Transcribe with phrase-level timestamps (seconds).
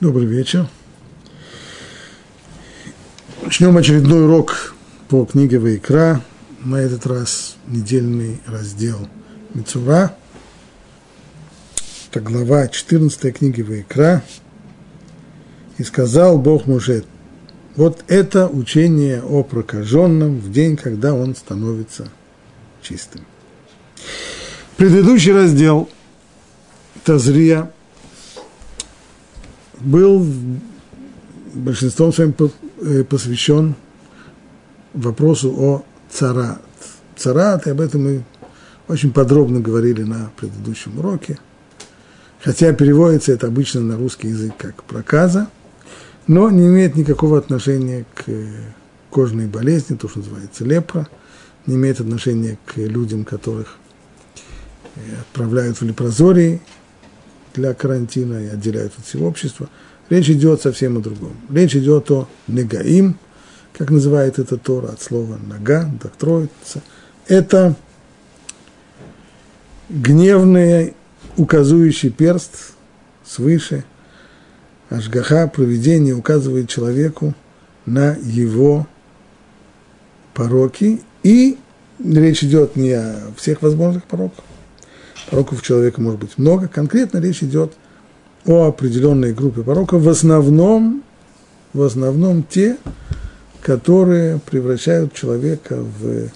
[0.00, 0.66] Добрый вечер.
[3.42, 4.74] Начнем очередной урок
[5.10, 6.22] по книге Вайкра.
[6.64, 8.96] На этот раз недельный раздел
[9.52, 10.16] Мицура.
[12.08, 14.24] Это глава 14 книги Вайкра.
[15.76, 17.04] И сказал Бог Муше,
[17.76, 22.08] вот это учение о прокаженном в день, когда он становится
[22.80, 23.26] чистым.
[24.78, 25.90] Предыдущий раздел
[27.04, 27.70] Тазрия
[29.80, 30.26] был
[31.54, 32.34] большинством своим
[32.82, 33.74] э, посвящен
[34.94, 36.60] вопросу о царат.
[37.16, 38.24] Царат, и об этом мы
[38.88, 41.38] очень подробно говорили на предыдущем уроке.
[42.40, 45.48] Хотя переводится это обычно на русский язык как проказа,
[46.26, 48.24] но не имеет никакого отношения к
[49.10, 51.08] кожной болезни, то, что называется лепра,
[51.66, 53.76] не имеет отношения к людям, которых
[54.96, 56.62] э, отправляют в лепрозории
[57.54, 59.68] для карантина и отделяют от всего общества.
[60.08, 61.36] Речь идет совсем о другом.
[61.50, 63.16] Речь идет о негаим,
[63.76, 66.82] как называет это Тора, от слова нога, так троица.
[67.28, 67.76] Это
[69.88, 70.94] гневный
[71.36, 72.72] указующий перст
[73.24, 73.84] свыше,
[74.88, 77.34] Ашгаха, проведение указывает человеку
[77.86, 78.88] на его
[80.34, 81.00] пороки.
[81.22, 81.58] И
[82.02, 84.44] речь идет не о всех возможных пороках,
[85.28, 86.68] пороков человека может быть много.
[86.68, 87.74] Конкретно речь идет
[88.46, 91.02] о определенной группе пороков, в основном,
[91.72, 92.78] в основном те,
[93.60, 96.28] которые превращают человека в,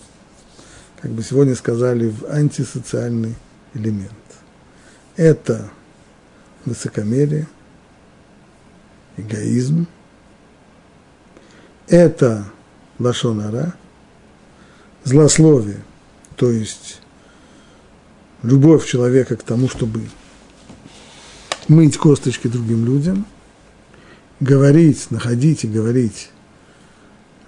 [1.00, 3.34] как бы сегодня сказали, в антисоциальный
[3.72, 4.12] элемент.
[5.16, 5.70] Это
[6.64, 7.46] высокомерие,
[9.16, 9.86] эгоизм,
[11.88, 12.44] это
[12.98, 13.74] лашонара,
[15.04, 15.84] злословие,
[16.36, 17.00] то есть
[18.44, 20.02] любовь человека к тому, чтобы
[21.66, 23.26] мыть косточки другим людям,
[24.38, 26.30] говорить, находить и говорить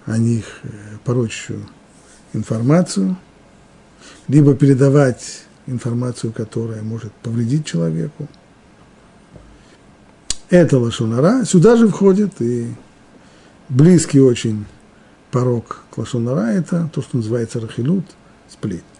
[0.07, 0.69] о них э,
[1.05, 1.67] порочную
[2.33, 3.17] информацию,
[4.29, 8.27] либо передавать информацию, которая может повредить человеку.
[10.49, 11.45] Это лошонара.
[11.45, 12.73] Сюда же входит и
[13.69, 14.65] близкий очень
[15.31, 18.06] порог к лошонара, это то, что называется рахилут,
[18.49, 18.96] сплетни.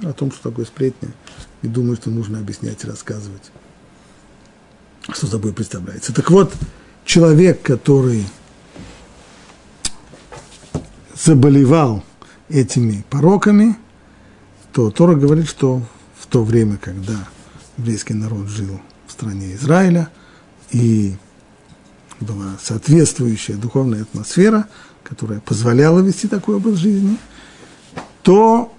[0.00, 1.10] О том, что такое сплетня,
[1.62, 3.52] не думаю, что нужно объяснять и рассказывать,
[5.12, 6.14] что собой представляется.
[6.14, 6.52] Так вот,
[7.04, 8.24] человек, который
[11.14, 12.02] заболевал
[12.48, 13.76] этими пороками,
[14.72, 15.82] то Тора говорит, что
[16.18, 17.28] в то время, когда
[17.76, 20.08] еврейский народ жил в стране Израиля,
[20.70, 21.16] и
[22.20, 24.68] была соответствующая духовная атмосфера,
[25.02, 27.18] которая позволяла вести такой образ жизни,
[28.22, 28.72] то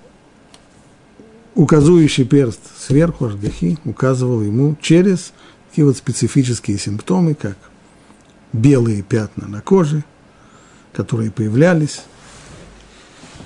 [1.56, 5.34] указующий перст сверху, Ашгахи, указывал ему через
[5.70, 7.58] такие вот специфические симптомы, как
[8.52, 10.04] белые пятна на коже,
[10.94, 12.02] которые появлялись.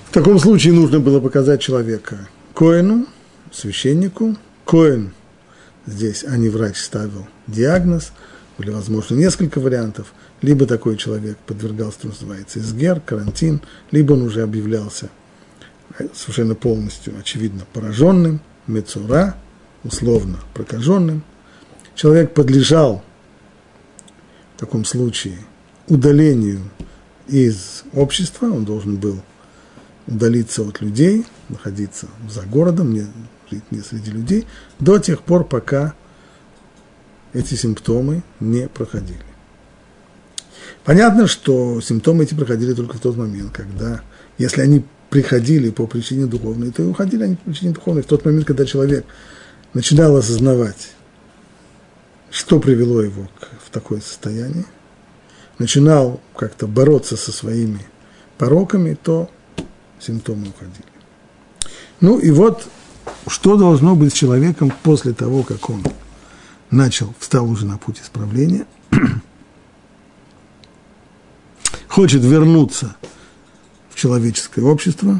[0.10, 3.06] В таком случае нужно было показать человека Коину,
[3.52, 4.38] священнику.
[4.66, 5.14] Коин
[5.86, 8.12] здесь, а не врач, ставил диагноз.
[8.58, 10.14] Были, возможно, несколько вариантов.
[10.42, 15.10] Либо такой человек подвергался, что называется, изгер, карантин, либо он уже объявлялся
[16.14, 19.36] совершенно полностью, очевидно, пораженным, мецура,
[19.84, 21.24] условно прокаженным.
[21.96, 23.04] Человек подлежал
[24.56, 25.38] в таком случае
[25.88, 26.62] удалению
[27.28, 29.22] из общества, он должен был
[30.08, 33.06] удалиться от людей, находиться за городом, не,
[33.50, 34.48] жить не среди людей,
[34.80, 35.94] до тех пор, пока
[37.34, 39.20] эти симптомы не проходили.
[40.84, 44.02] Понятно, что симптомы эти проходили только в тот момент, когда,
[44.38, 48.04] если они приходили по причине духовной, то и уходили они по причине духовной.
[48.04, 49.06] В тот момент, когда человек
[49.74, 50.90] начинал осознавать,
[52.30, 54.66] что привело его к, в такое состояние,
[55.60, 57.80] начинал как-то бороться со своими
[58.38, 59.30] пороками, то
[60.00, 60.86] симптомы уходили.
[62.00, 62.68] Ну и вот,
[63.28, 65.84] что должно быть с человеком после того, как он
[66.70, 68.66] начал, встал уже на путь исправления,
[71.88, 72.96] хочет вернуться
[73.98, 75.20] человеческое общество.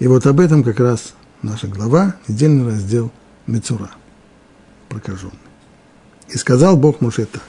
[0.00, 1.12] И вот об этом как раз
[1.42, 3.12] наша глава, недельный раздел
[3.46, 3.90] Мецура,
[4.88, 5.34] прокаженный.
[6.30, 7.42] И сказал Бог Муше так.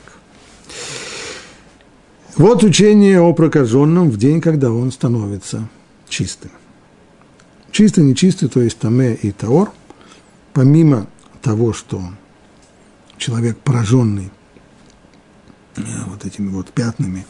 [2.35, 5.69] Вот учение о прокаженном в день, когда он становится
[6.09, 6.51] чистым.
[7.71, 9.71] Чистый, нечистый, то есть таме и таор,
[10.51, 11.07] помимо
[11.41, 12.01] того, что
[13.17, 14.31] человек пораженный
[15.77, 17.25] э, вот этими вот пятнами,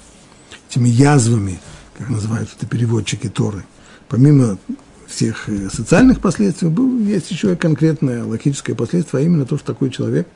[0.68, 1.60] этими язвами–
[2.02, 3.64] как называют это переводчики Торы,
[4.10, 4.58] помимо
[5.06, 9.68] всех э, социальных последствий, был, есть еще и конкретное логическое последствие, а именно то, что
[9.68, 10.28] такой человек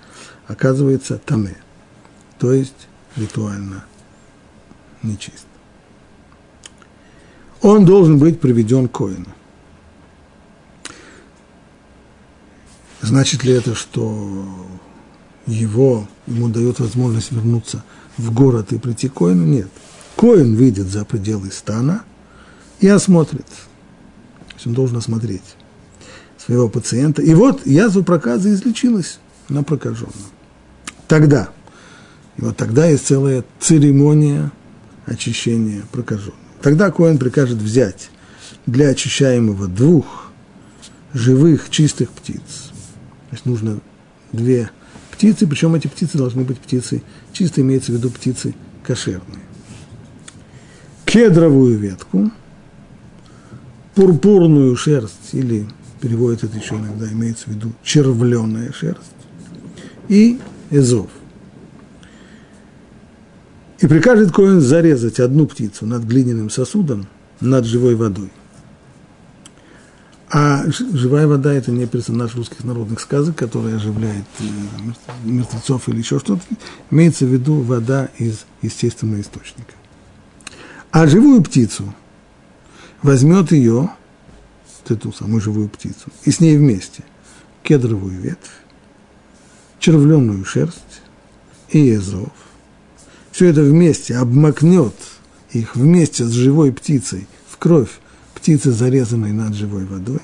[0.46, 1.58] оказывается таме.
[2.38, 3.84] то есть ритуально
[5.02, 5.48] нечист.
[7.62, 9.34] Он должен быть приведен к коину.
[13.02, 14.46] Значит ли это, что
[15.48, 17.84] его, ему дает возможность вернуться
[18.18, 19.46] в город и прийти к коину?
[19.46, 19.70] Нет.
[20.16, 22.04] Коин выйдет за пределы стана
[22.80, 23.46] и осмотрит.
[23.46, 25.56] То есть он должен осмотреть
[26.38, 27.22] своего пациента.
[27.22, 29.20] И вот язва проказа излечилась
[29.50, 30.14] на прокаженном.
[31.08, 31.50] Тогда,
[32.38, 34.52] и вот тогда есть целая церемония
[35.06, 36.36] очищения прокаженного.
[36.62, 38.10] Тогда Коэн прикажет взять
[38.66, 40.32] для очищаемого двух
[41.14, 42.72] живых чистых птиц.
[43.30, 43.80] То есть нужно
[44.32, 44.72] две
[45.12, 47.04] птицы, причем эти птицы должны быть птицы,
[47.34, 49.44] чисто имеется в виду птицы кошерные.
[51.16, 52.30] Кедровую ветку,
[53.94, 55.66] пурпурную шерсть, или
[56.02, 59.16] переводит это еще иногда, имеется в виду червленая шерсть,
[60.10, 60.38] и
[60.72, 61.10] эзов.
[63.80, 67.08] И прикажет Коэн зарезать одну птицу над глиняным сосудом,
[67.40, 68.34] над живой водой.
[70.30, 74.44] А живая вода– это не персонаж русских народных сказок, который оживляет э,
[75.24, 76.42] мертвецов или еще что-то.
[76.92, 79.76] Имеется в виду вода из естественного источника.
[80.96, 81.94] А живую птицу
[83.02, 83.90] возьмет ее,
[84.88, 87.04] эту самую живую птицу, и с ней вместе
[87.64, 88.64] кедровую ветвь,
[89.78, 91.02] червленую шерсть
[91.68, 92.32] и езов.
[93.34, 94.94] Все это вместе обмакнет
[95.52, 97.92] их вместе с живой птицей в кровь
[98.34, 100.22] птицы, зарезанной над живой водой,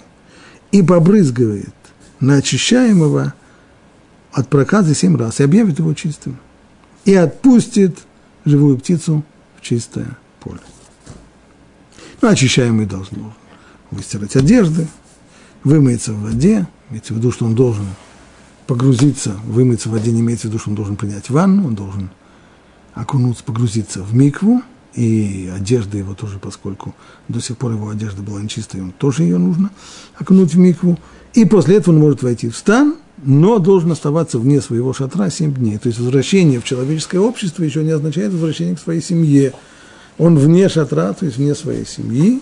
[0.72, 1.76] и побрызгивает
[2.22, 3.34] на очищаемого
[4.32, 6.38] от проказа семь раз и объявит его чистым.
[7.04, 7.98] И отпустит
[8.46, 9.26] живую птицу
[9.58, 10.60] в чистое поле.
[12.22, 13.34] Ну, очищаемый должен
[13.92, 14.88] выстирать одежды,
[15.64, 17.86] вымыться в воде, имеется в виду, что он должен
[18.68, 22.10] погрузиться, вымыться в воде, не имеется в виду, что он должен принять ванну, он должен
[22.94, 24.62] окунуться, погрузиться в микву,
[24.94, 26.94] и одежда его тоже, поскольку
[27.28, 29.72] до сих пор его одежда была нечистой, он тоже ее нужно
[30.18, 31.00] окунуть в микву.
[31.34, 35.54] И после этого он может войти в стан, но должен оставаться вне своего шатра 7
[35.54, 35.78] дней.
[35.78, 39.54] То есть возвращение в человеческое общество еще не означает возвращение к своей семье
[40.18, 42.42] он вне шатра, то есть вне своей семьи,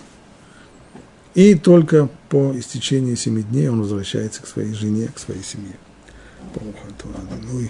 [1.34, 5.76] и только по истечении семи дней он возвращается к своей жене, к своей семье.
[6.54, 7.64] Ну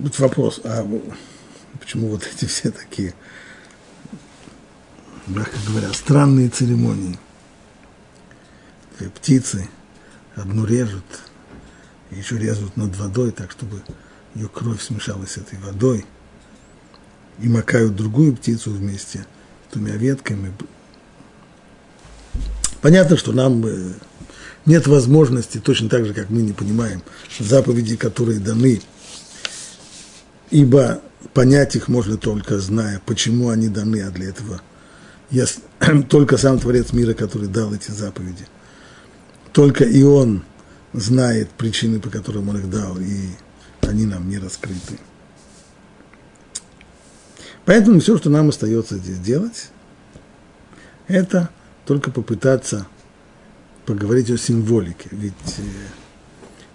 [0.00, 0.86] Может быть вопрос, а
[1.78, 3.14] почему вот эти все такие
[5.30, 7.18] мягко говоря, странные церемонии?
[9.14, 9.68] Птицы
[10.34, 11.04] одну режут,
[12.10, 13.82] еще режут над водой, так чтобы
[14.34, 16.04] ее кровь смешалась с этой водой,
[17.40, 19.26] и макают другую птицу вместе
[19.68, 20.52] с двумя ветками.
[22.80, 23.92] Понятно, что нам э,
[24.66, 27.02] нет возможности, точно так же, как мы не понимаем
[27.38, 28.80] заповеди, которые даны,
[30.50, 31.00] ибо
[31.34, 34.60] понять их можно только зная, почему они даны, а для этого
[35.30, 35.46] я,
[36.08, 38.46] только сам Творец мира, который дал эти заповеди.
[39.52, 40.44] Только и он
[40.92, 43.30] знает причины, по которым он их дал, и
[43.82, 44.98] они нам не раскрыты.
[47.64, 49.70] Поэтому все, что нам остается здесь делать,
[51.06, 51.50] это
[51.84, 52.86] только попытаться
[53.86, 55.08] поговорить о символике.
[55.10, 55.62] Ведь э,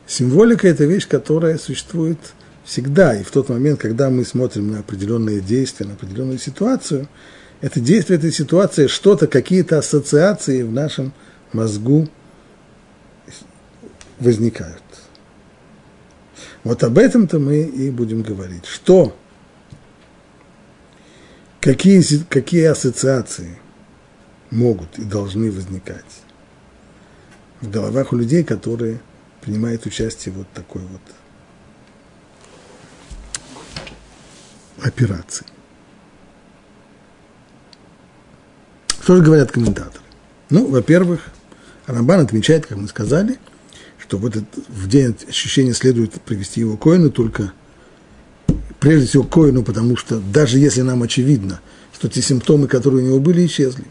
[0.07, 2.19] символика– это вещь, которая существует
[2.63, 3.15] всегда.
[3.15, 7.07] И в тот момент, когда мы смотрим на определенные действия, на определенную ситуацию,
[7.61, 11.13] это действие, эта ситуация, что-то, какие-то ассоциации в нашем
[11.53, 12.07] мозгу
[14.19, 14.83] возникают.
[16.63, 18.65] Вот об этом-то мы и будем говорить.
[18.65, 19.15] Что?
[21.61, 23.57] Какие, какие ассоциации
[24.51, 26.05] могут и должны возникать
[27.61, 28.99] в головах у людей, которые
[29.41, 31.01] принимают участие вот такой вот
[34.83, 35.45] операции.
[39.05, 40.03] Что же говорят комментаторы?
[40.49, 41.21] Ну, во-первых,
[41.85, 43.39] Рамбан отмечает, как мы сказали–
[44.05, 47.53] что в, этот, в день ощущения следует привести его коину, только
[48.79, 51.59] прежде всего коину, потому что даже если нам очевидно,
[51.91, 53.85] что те симптомы, которые у него были, исчезли.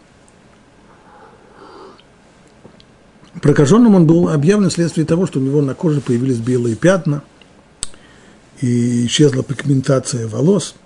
[3.42, 7.23] Прокаженным он был объявлен вследствие того, что у него на коже появились белые пятна,
[8.61, 10.76] и исчезла пигментация волос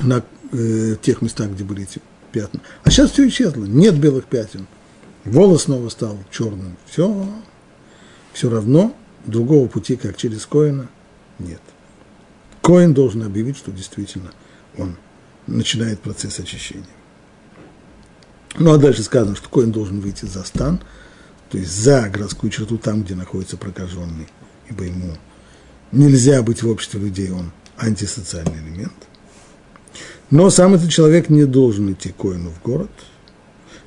[0.00, 0.22] на
[0.52, 2.00] э, тех местах, где были эти
[2.32, 2.60] пятна.
[2.84, 4.66] А сейчас все исчезло, нет белых пятен.
[5.24, 6.76] Волос снова стал черным.
[6.86, 7.28] Все
[8.32, 8.96] все равно
[9.26, 10.88] другого пути, как через Коина,
[11.38, 11.60] нет.
[12.62, 14.32] Коин должен объявить, что действительно
[14.78, 14.96] он
[15.46, 16.86] начинает процесс очищения.
[18.58, 20.80] Ну а дальше сказано, что Коин должен выйти за стан,
[21.50, 24.28] то есть за городскую черту, там, где находится прокаженный,
[24.68, 25.16] ибо ему
[25.90, 28.92] нельзя быть в обществе людей, он антисоциальный элемент.
[30.32, 32.90] Но сам этот человек не должен идти Коину в город,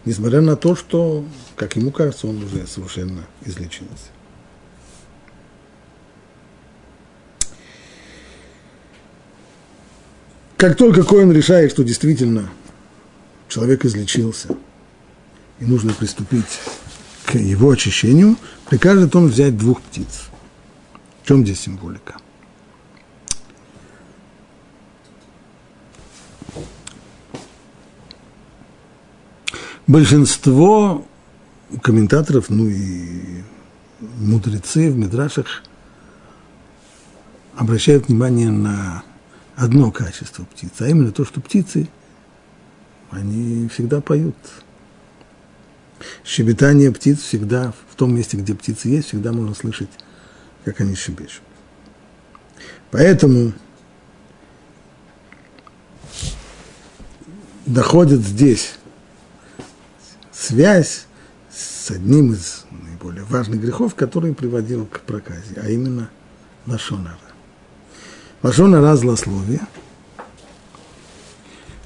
[0.05, 1.25] несмотря на то, что,
[1.55, 4.11] как ему кажется, он уже совершенно излечился.
[10.55, 12.51] Как только Коин решает, что действительно
[13.49, 14.55] человек излечился,
[15.59, 16.59] и нужно приступить
[17.25, 18.37] к его очищению,
[18.69, 20.25] прикажет он взять двух птиц.
[21.23, 22.17] В чем здесь символика?
[29.87, 31.05] Большинство
[31.83, 33.43] комментаторов, ну и
[34.17, 35.63] мудрецы в Мидрашах
[37.55, 39.03] обращают внимание на
[39.55, 41.87] одно качество птицы, а именно то, что птицы,
[43.11, 44.35] они всегда поют.
[46.23, 49.89] Щебетание птиц всегда, в том месте, где птицы есть, всегда можно слышать,
[50.63, 51.43] как они щебечут.
[52.89, 53.53] Поэтому
[57.67, 58.77] доходит здесь
[60.45, 61.07] связь
[61.51, 66.09] с одним из наиболее важных грехов, который приводил к проказе, а именно
[66.67, 67.17] Лашонара.
[68.43, 69.61] Лашонара– злословие.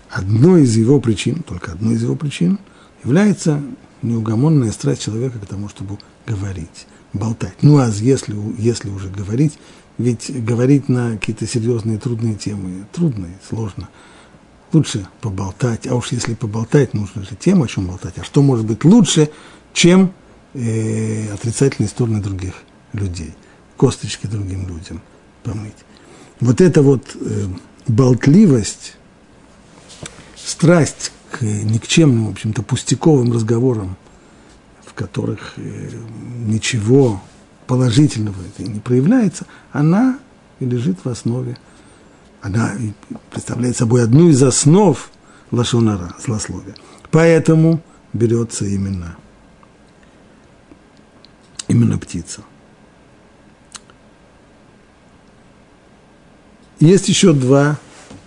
[0.10, 2.60] Одной из его причин, только одной из его причин,
[3.04, 3.62] является
[4.02, 7.56] неугомонная страсть человека к тому, чтобы говорить, болтать.
[7.62, 9.60] Ну, а если, если уже говорить,
[9.98, 13.88] ведь говорить на какие-то серьезные трудные темы, трудные, сложно.
[14.72, 18.20] Лучше поболтать, а уж если поболтать, нужно же тему, о чем болтать.
[18.20, 19.30] А что может быть лучше,
[19.74, 20.14] чем
[20.54, 22.54] э, отрицательные стороны других
[22.94, 23.34] людей,
[23.78, 25.02] косточки другим людям
[25.44, 25.76] помыть.
[26.40, 27.48] Вот эта вот э,
[27.88, 28.96] болтливость,
[30.36, 33.98] страсть к никчемным, в общем-то, пустяковым разговорам,
[34.86, 35.90] в которых э,
[36.46, 37.22] ничего
[37.68, 40.20] положительного не проявляется, она
[40.60, 41.58] и лежит в основе,
[42.42, 42.74] она
[43.32, 45.12] представляет собой одну из основ
[45.52, 46.76] лошонара, злословия.
[47.12, 47.82] Поэтому
[48.14, 49.18] берется именно,
[51.68, 52.44] именно птица.
[56.80, 57.78] Есть еще два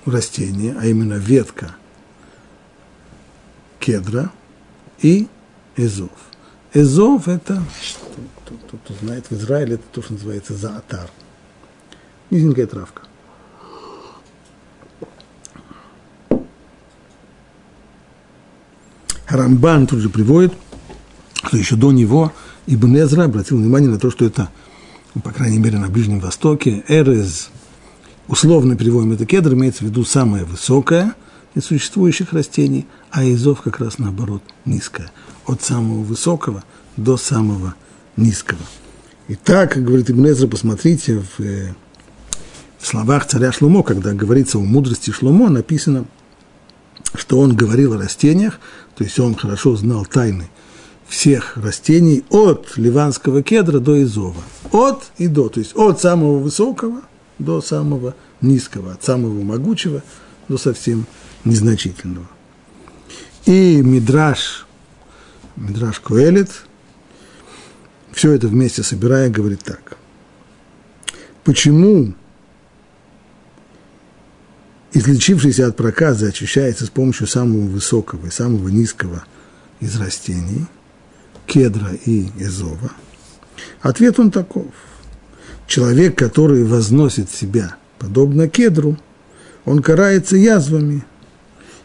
[0.04, 1.76] растения, а именно ветка
[3.78, 4.31] кедра
[5.00, 5.26] и
[5.76, 6.11] эзов.
[6.75, 7.62] Эзов– это,
[8.45, 11.11] кто, кто, кто знает, в Израиле это то, что называется заатар.
[12.31, 13.02] Низенькая травка.
[19.29, 20.52] Рамбан тут же приводит,
[21.45, 22.33] что еще до него
[22.67, 24.49] Ибн Эзра обратил внимание на то, что это,
[25.23, 27.50] по крайней мере, на Ближнем Востоке, эрез–
[28.29, 31.14] условно переводим это кедр, имеется в виду самое высокое
[31.55, 35.11] из существующих растений, а изов как раз наоборот низкое.
[35.47, 36.64] От самого высокого
[36.97, 37.75] до самого
[38.17, 38.61] низкого.
[39.29, 41.75] И так, говорит Ибн посмотрите, в, э,
[42.79, 46.07] в словах царя Шлумо, когда говорится о мудрости Шлумо, написано,
[47.14, 48.61] что он говорил о растениях,
[48.96, 50.49] то есть он хорошо знал тайны
[51.06, 54.42] всех растений от ливанского кедра до изова.
[54.70, 57.02] От и до, то есть от самого высокого
[57.38, 60.02] до самого низкого, от самого могучего
[60.49, 61.06] до совсем
[61.44, 62.26] незначительного.
[63.46, 64.66] И Мидраш,
[65.56, 66.50] Мидраш Куэлит,
[68.12, 69.96] все это вместе собирая, говорит так.
[71.44, 72.14] Почему
[74.92, 79.25] излечившийся от проказа очищается с помощью самого высокого и самого низкого
[79.80, 80.66] из растений,
[81.46, 82.92] кедра и эзова?
[83.80, 84.66] Ответ он таков–
[85.72, 88.99] человек, который возносит себя, подобно кедру,
[89.64, 91.04] он карается язвами.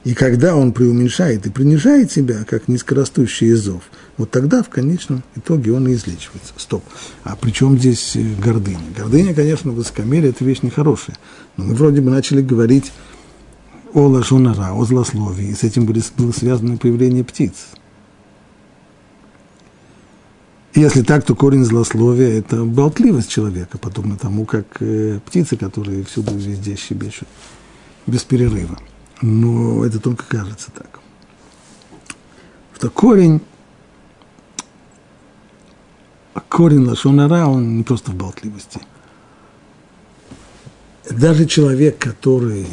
[0.03, 3.83] И когда он преуменьшает и принижает себя, как низкорастущий изов,
[4.17, 6.53] вот тогда в конечном итоге он и излечивается.
[6.57, 6.83] Стоп.
[7.24, 8.79] А при чем здесь э, гордыня?
[8.95, 11.17] Гордыня, конечно, высокомерие– это вещь нехорошая.
[11.55, 12.91] Но мы вроде бы начали говорить
[13.93, 17.67] о лажонара, о злословии, и с этим было связано появление птиц.
[20.74, 26.36] Если так, то корень злословия– это болтливость человека, подобно тому, как э, птицы, которые всюду
[26.36, 27.27] везде щебечут
[28.05, 28.79] без перерыва.
[29.21, 31.00] Но это только кажется так.
[32.75, 33.41] Что корень,
[36.41, 38.82] корень лошонара, он не просто в болтливости.
[41.10, 42.67] Даже человек, который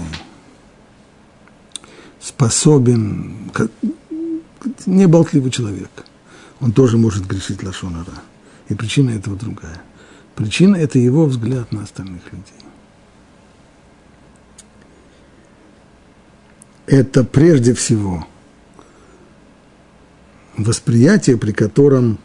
[2.20, 3.50] способен,
[4.86, 5.90] не болтливый человек–
[6.60, 8.22] он тоже может грешить лошонара.
[8.68, 9.82] И причина этого другая.
[10.34, 12.64] Причина– это его взгляд на остальных людей.
[16.86, 18.26] это прежде всего
[20.56, 22.18] восприятие, при котором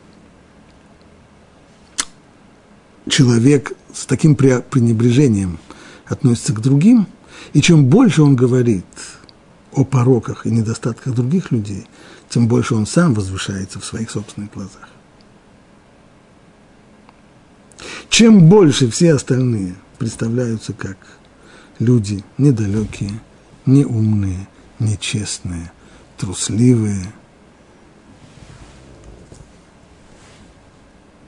[3.10, 5.60] человек с таким пренебрежением
[6.06, 7.08] относится к другим,
[7.54, 8.86] и чем больше он говорит
[9.74, 11.86] о пороках и недостатках других людей,
[12.30, 14.90] тем больше он сам возвышается в своих собственных глазах.
[18.10, 20.98] Чем больше все остальные представляются как
[21.80, 23.22] люди недалекие,
[23.66, 24.48] неумные,
[24.80, 25.72] нечестные,
[26.18, 27.14] трусливые,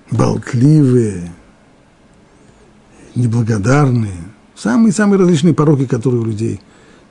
[0.10, 1.32] болтливые,
[3.16, 4.24] неблагодарные,
[4.56, 6.62] самые-самые различные пороки, которые у людей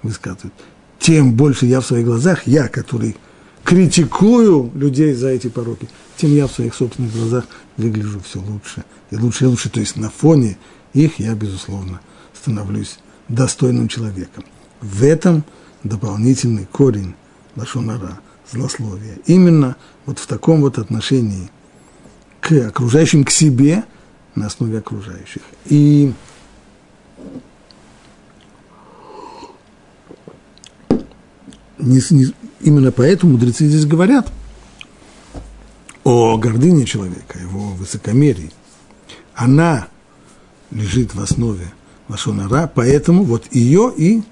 [0.02, 0.54] высказывают.
[0.98, 3.16] Тем больше я в своих глазах, я, который
[3.64, 9.16] критикую людей за эти пороки, тем я в своих собственных глазах выгляжу все лучше и
[9.16, 9.70] лучше и лучше.
[9.70, 10.58] То есть на фоне
[10.92, 12.00] их я, безусловно,
[12.34, 14.44] становлюсь достойным человеком.
[14.80, 15.44] В этом
[15.84, 17.14] дополнительный корень
[17.56, 19.18] лошонара, злословия.
[19.26, 19.76] Именно
[20.06, 21.50] вот в таком вот отношении
[22.40, 23.84] к окружающим, к себе
[24.34, 25.42] на основе окружающих.
[25.66, 26.12] И
[31.78, 34.30] не, не, именно поэтому мудрецы здесь говорят
[36.04, 38.52] о гордыне человека, его высокомерии.
[39.34, 39.88] Она
[40.70, 41.72] лежит в основе
[42.08, 44.22] Лашонара, поэтому вот ее и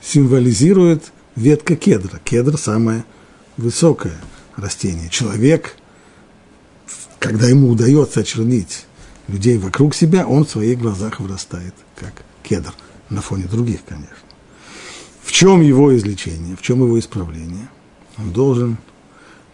[0.00, 2.20] символизирует ветка кедра.
[2.24, 3.04] Кедр– самое
[3.56, 4.16] высокое
[4.56, 5.08] растение.
[5.08, 5.76] Человек,
[7.18, 8.86] когда ему удается очернить
[9.28, 12.72] людей вокруг себя, он в своих глазах вырастает, как кедр,
[13.10, 14.16] на фоне других, конечно.
[15.22, 17.68] В чем его излечение, в чем его исправление?
[18.18, 18.78] Он должен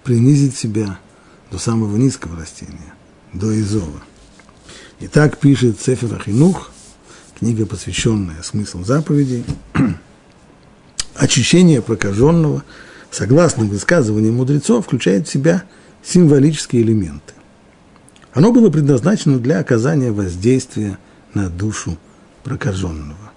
[0.04, 0.98] принизить себя
[1.50, 2.94] до самого низкого растения,
[3.32, 4.02] до изова.
[5.00, 6.70] И так пишет Сефер Ахинух,
[7.38, 9.44] книга, посвященная смыслу заповедей,
[11.14, 12.64] очищение прокаженного,
[13.11, 15.64] согласно высказываниям мудрецов, включает в себя
[16.02, 17.35] символические элементы.
[18.38, 20.96] Оно было предназначено для оказания воздействия
[21.35, 21.98] на душу
[22.44, 23.33] прокаженного.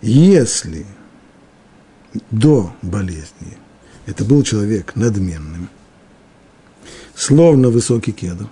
[0.00, 0.86] Если
[2.30, 3.58] до болезни
[4.06, 5.68] это был человек надменным,
[7.16, 8.48] словно высокий кедр,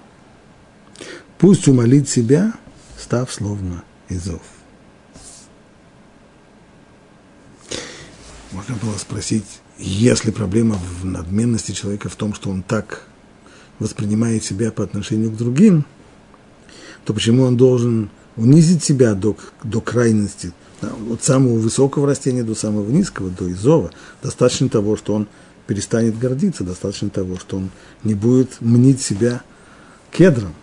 [1.39, 2.53] пусть умолит себя,
[2.99, 4.43] став словно Изов.
[8.51, 13.07] Можно было спросить, если проблема в надменности человека в том, что он так
[13.79, 15.85] воспринимает себя по отношению к другим,
[17.05, 22.89] то почему он должен унизить себя до, до крайности, от самого высокого растения до самого
[22.91, 23.91] низкого, до изова.
[24.23, 25.27] Достаточно того, что он
[25.67, 27.71] перестанет гордиться, достаточно того, что он
[28.05, 29.43] не будет мнить себя
[30.11, 30.55] кедром.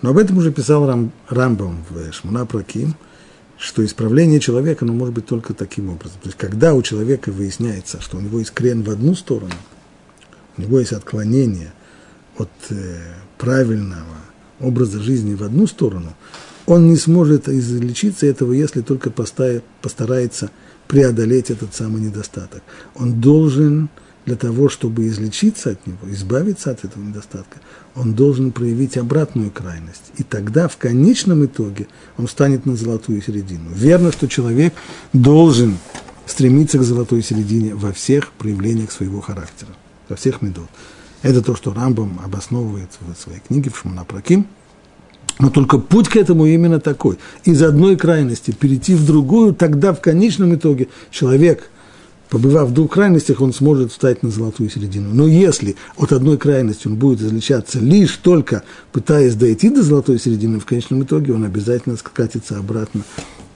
[0.00, 2.94] Но об этом уже писал Рам, Рамбам в Шмуна Праким,
[3.58, 6.18] что исправление человека, оно может быть только таким образом.
[6.22, 9.54] То есть, когда у человека выясняется, что у него есть крен в одну сторону,
[10.56, 11.72] у него есть отклонение
[12.38, 12.96] от э,
[13.38, 14.18] правильного
[14.60, 16.14] образа жизни в одну сторону,
[16.66, 20.50] он не сможет излечиться этого, если только постарается
[20.86, 22.62] преодолеть этот самый недостаток.
[22.94, 23.88] Он должен
[24.26, 27.58] для того, чтобы излечиться от него, избавиться от этого недостатка,
[27.96, 30.12] он должен проявить обратную крайность.
[30.16, 33.70] И тогда в конечном итоге он станет на золотую середину.
[33.74, 34.74] Верно, что человек
[35.12, 35.76] должен
[36.26, 39.70] стремиться к золотой середине во всех проявлениях своего характера,
[40.08, 40.68] во всех медот.
[41.22, 44.46] Это то, что Рамбам обосновывает в своей книге в Шманапраким–
[45.38, 47.18] но только путь к этому именно такой.
[47.44, 51.68] Из одной крайности перейти в другую, тогда в конечном итоге человек,
[52.28, 55.12] побывав в двух крайностях, он сможет встать на золотую середину.
[55.12, 60.60] Но если от одной крайности он будет излечаться лишь только пытаясь дойти до золотой середины,
[60.60, 63.02] в конечном итоге он обязательно скатится обратно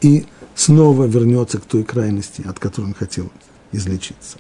[0.01, 3.31] и снова вернется к той крайности, от которой он хотел
[3.73, 4.39] излечиться.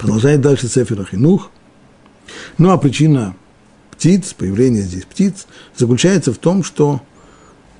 [0.00, 1.50] Продолжает дальше Сефер Ахинух.
[2.56, 3.36] Ну а причина
[3.90, 7.02] птиц, появление здесь птиц, заключается в том, что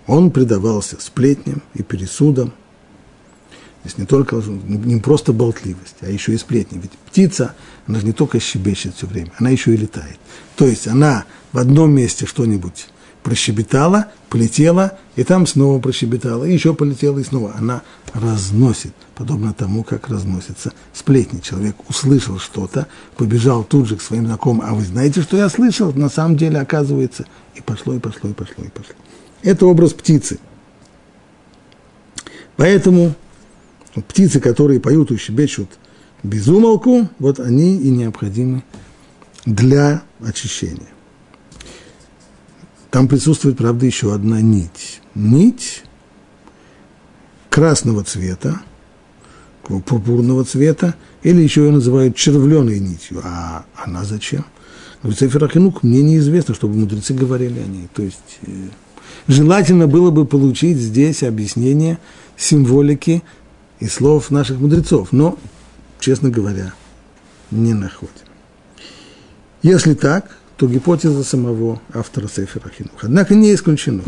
[0.07, 2.53] он предавался сплетням и пересудам.
[3.85, 6.79] Здесь не только не просто болтливость, а еще и сплетни.
[6.83, 7.55] Ведь птица,
[7.87, 10.19] она же не только щебечет все время, она еще и летает.
[10.57, 12.89] То есть она в одном месте что-нибудь
[13.23, 17.55] прощебетала, полетела, и там снова прощебетала, и еще полетела, и снова.
[17.57, 17.81] Она
[18.13, 21.41] разносит, подобно тому, как разносится сплетни.
[21.41, 22.87] Человек услышал что-то,
[23.19, 25.93] побежал тут же к своим знакомым, а вы знаете, что я слышал?
[25.93, 28.95] На самом деле, оказывается, и пошло, и пошло, и пошло, и пошло.
[29.43, 30.39] Это образ птицы.
[32.57, 33.13] Поэтому
[34.09, 35.69] птицы, которые поют и щебечут
[36.23, 38.65] без умолку, вот они и необходимы
[39.45, 40.89] для очищения.
[42.91, 45.03] Там присутствует, правда, еще одна нить.
[45.15, 45.83] Нить,
[47.51, 48.63] красного цвета,
[49.79, 53.21] пурпурного цвета, или еще ее называют червленой нитью.
[53.25, 54.45] А она зачем?
[55.03, 57.89] Говорит, Сефер Ахинук, мне неизвестно, чтобы мудрецы говорили о ней.
[57.95, 58.51] То есть э,
[59.29, 61.99] желательно было бы получить здесь объяснение
[62.37, 63.23] символики
[63.79, 65.39] и слов наших мудрецов, но,
[66.01, 66.75] честно говоря,
[67.51, 68.15] не находим.
[69.63, 73.03] Если так, то гипотеза самого автора Сефера Хинух.
[73.03, 74.03] Однако не исключено,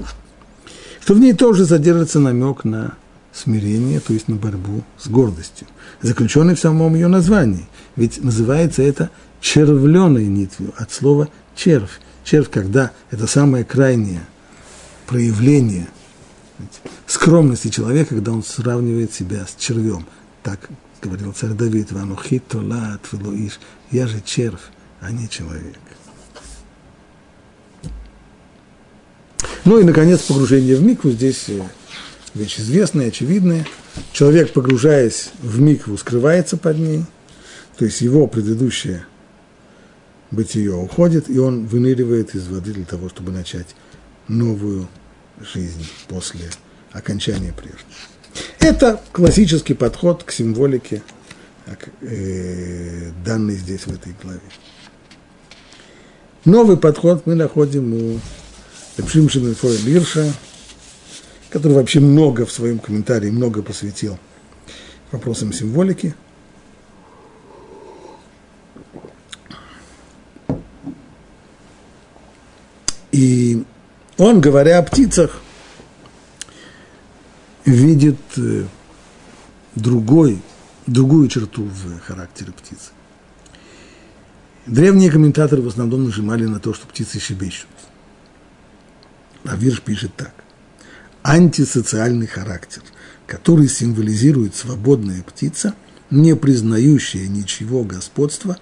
[1.00, 2.94] что в ней тоже содержится намек на
[3.32, 5.66] смирение, то есть на борьбу с гордостью,
[6.00, 7.66] заключенный в самом ее названии.
[7.96, 12.00] Ведь называется это червленой нитью, от слова червь.
[12.24, 14.22] Червь, когда это самое крайнее
[15.06, 15.88] проявление
[17.06, 20.06] скромности человека, когда он сравнивает себя с червем.
[20.42, 20.68] Так
[21.02, 23.58] говорил царь Давид, «Ванухит тола твилуиш,
[23.90, 24.60] я же червь,
[25.00, 25.78] а не человек».
[29.64, 31.10] Ну и, наконец, погружение в микву.
[31.10, 31.62] Здесь э,
[32.34, 33.66] вещь известная, очевидная.
[34.12, 37.04] Человек, погружаясь в микву, скрывается под ней,
[37.76, 39.04] то есть его предыдущее
[40.30, 43.76] бытие уходит, и он выныривает из воды для того, чтобы начать
[44.28, 44.88] новую
[45.40, 46.50] жизнь после
[46.92, 47.78] окончания прежней.
[48.60, 51.02] Это классический подход к символике,
[52.00, 54.40] э, данный здесь в этой главе.
[56.44, 58.20] Новый подход мы находим у
[58.96, 60.32] Репшимшина Лирша,
[61.52, 64.18] который вообще много в своем комментарии, много посвятил
[65.10, 66.14] вопросам символики.
[73.10, 73.62] И
[74.16, 75.42] он, говоря о птицах,
[77.66, 78.64] видит э,
[79.74, 80.40] другой,
[80.86, 82.92] другую черту в характере птицы.
[84.64, 87.68] Древние комментаторы в основном нажимали на то, что птицы щебечут.
[89.44, 90.41] А Вирш пишет так.
[91.22, 92.82] Антисоциальный характер,
[93.26, 95.74] который символизирует свободная птица,
[96.10, 98.58] не признающая ничего господства,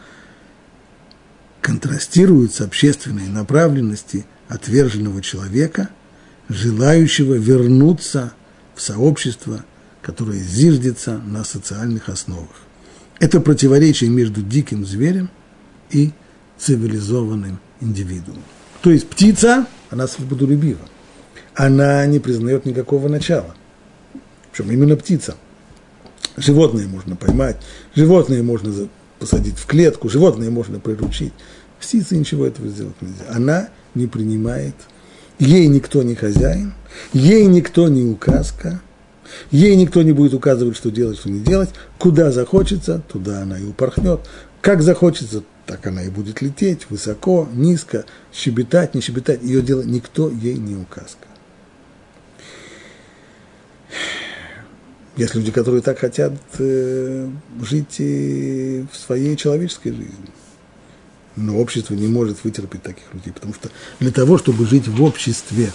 [1.63, 5.89] контрастирует с общественной направленностью отверженного человека,
[6.49, 8.33] желающего вернуться
[8.75, 9.65] в сообщество,
[10.03, 12.57] которое зиждется на социальных основах.
[13.21, 15.31] Это противоречие между диким зверем
[15.91, 16.13] и
[16.59, 18.43] цивилизованным индивидуумом.
[18.83, 20.81] То есть птица, она свободолюбива,
[21.55, 23.55] она не признает никакого начала.
[24.51, 25.37] Причем именно птица.
[26.37, 27.57] Животное можно поймать,
[27.95, 31.33] животное можно посадить в клетку, животное можно приручить.
[31.81, 33.25] Птице ничего этого сделать нельзя.
[33.31, 34.75] Она не принимает,
[35.39, 36.75] ей никто не хозяин,
[37.13, 38.81] ей никто не указка,
[39.51, 43.65] ей никто не будет указывать, что делать, что не делать, куда захочется, туда она и
[43.65, 44.21] упорхнет,
[44.61, 50.31] как захочется, так она и будет лететь, высоко, низко, щебетать, не щебетать, ее дело никто
[50.31, 51.30] ей не указка.
[55.17, 57.29] Есть люди, которые так хотят э,
[57.63, 60.31] жить и в своей человеческой жизни.
[61.37, 65.73] Но общество не может вытерпеть таких людей, потому что для того, чтобы жить в обществе,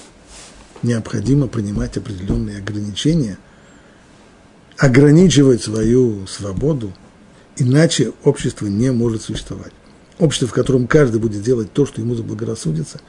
[0.83, 3.37] необходимо принимать определенные ограничения,
[4.77, 6.93] ограничивать свою свободу,
[7.57, 9.73] иначе общество не может существовать.
[10.19, 13.01] Общество, в котором каждый будет делать то, что ему заблагорассудится,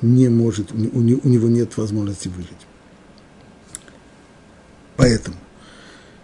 [0.00, 2.50] не может, у него нет возможности выжить.
[4.96, 5.36] Поэтому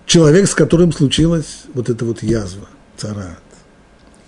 [0.07, 3.43] человек, с которым случилась вот эта вот язва, царат,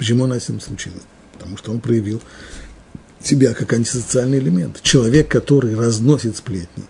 [0.00, 1.02] Почему она с ним случилась?
[1.34, 2.22] Потому что он проявил
[3.22, 4.80] себя как антисоциальный элемент.
[4.80, 6.84] Человек, который разносит сплетни.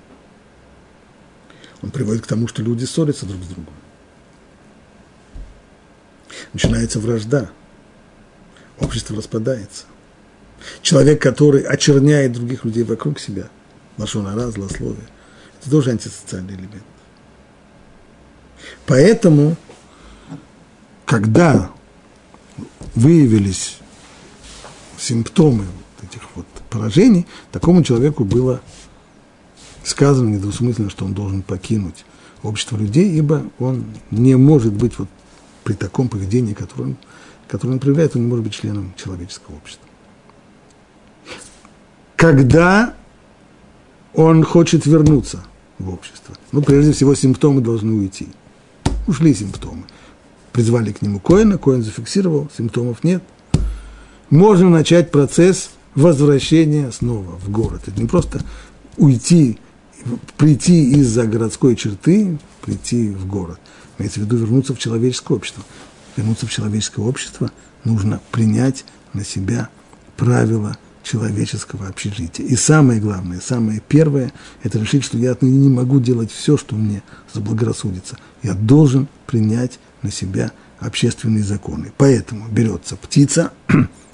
[1.82, 3.74] Он приводит к тому, что люди ссорятся друг с другом.
[6.52, 7.50] Начинается вражда.
[8.78, 9.86] Общество распадается.
[10.80, 13.48] Человек, который очерняет других людей вокруг себя,
[13.98, 15.08] лошонара, злословие,
[15.60, 16.84] это тоже антисоциальный элемент.
[18.86, 19.56] Поэтому,
[21.06, 21.70] когда
[22.94, 23.78] выявились
[24.98, 25.64] симптомы
[26.02, 28.60] этих вот поражений, такому человеку было
[29.84, 32.04] сказано недвусмысленно, что он должен покинуть
[32.42, 35.08] общество людей, ибо он не может быть вот
[35.64, 36.96] при таком поведении, которое он,
[37.48, 39.86] которое он проявляет, он не может быть членом человеческого общества.
[42.16, 42.94] Когда
[44.14, 45.44] он хочет вернуться
[45.78, 48.28] в общество, ну, прежде всего, симптомы должны уйти.
[49.06, 49.84] Ушли симптомы
[50.52, 53.22] призвали к нему Коина, Коин зафиксировал, симптомов нет.
[54.30, 57.82] Можно начать процесс возвращения снова в город.
[57.86, 58.42] Это не просто
[58.96, 59.58] уйти,
[60.36, 63.58] прийти из-за городской черты, прийти в город.
[63.98, 65.64] Имеется в виду вернуться в человеческое общество.
[66.16, 67.50] Вернуться в человеческое общество
[67.84, 69.68] нужно принять на себя
[70.16, 70.76] правила
[71.10, 72.46] человеческого общежития.
[72.46, 76.76] И самое главное, самое первое, это решить, что я отныне не могу делать все, что
[76.76, 78.16] мне заблагорассудится.
[78.42, 81.92] Я должен принять на себя общественные законы.
[81.96, 83.52] Поэтому берется птица,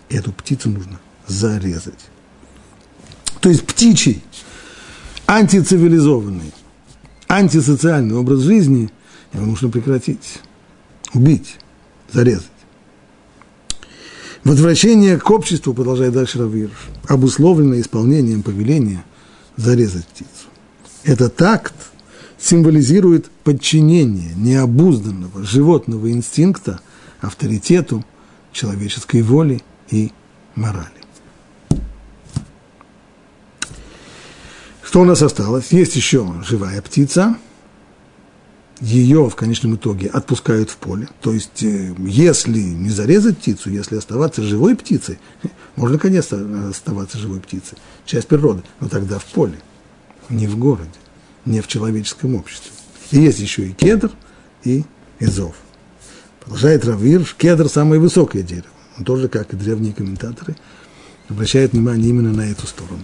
[0.08, 2.06] и эту птицу нужно зарезать.
[3.40, 4.24] То есть птичий,
[5.26, 6.52] антицивилизованный,
[7.28, 8.90] антисоциальный образ жизни
[9.34, 10.40] его нужно прекратить,
[11.12, 11.56] убить,
[12.10, 12.46] зарезать.
[14.46, 16.70] Возвращение к обществу, продолжает дальше Равир,
[17.08, 19.04] обусловлено исполнением повеления
[19.56, 20.46] зарезать птицу.
[21.02, 21.74] Этот акт
[22.38, 26.78] символизирует подчинение необузданного животного инстинкта
[27.20, 28.04] авторитету
[28.52, 30.12] человеческой воли и
[30.54, 30.90] морали.
[34.84, 35.72] Что у нас осталось?
[35.72, 37.36] Есть еще живая птица.
[38.80, 41.08] Ее в конечном итоге отпускают в поле.
[41.22, 45.18] То есть, э, если не зарезать птицу, если оставаться живой птицей,
[45.76, 49.58] можно, конечно, оставаться живой птицей, часть природы, но тогда в поле,
[50.28, 50.90] не в городе,
[51.46, 52.72] не в человеческом обществе.
[53.12, 54.10] И есть еще и кедр,
[54.64, 54.84] и
[55.20, 55.54] изов.
[56.40, 58.66] Продолжает Равир, кедр– самое высокое дерево.
[58.98, 60.56] Он тоже, как и древние комментаторы,
[61.28, 63.02] обращает внимание именно на эту сторону.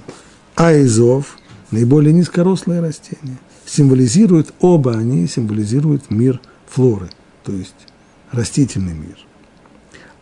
[0.54, 1.38] А изов–
[1.70, 3.38] наиболее низкорослое растение.
[3.72, 7.08] Символизирует, оба они символизируют мир флоры,
[7.42, 7.87] то есть
[8.30, 9.16] растительный мир.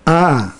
[0.07, 0.53] А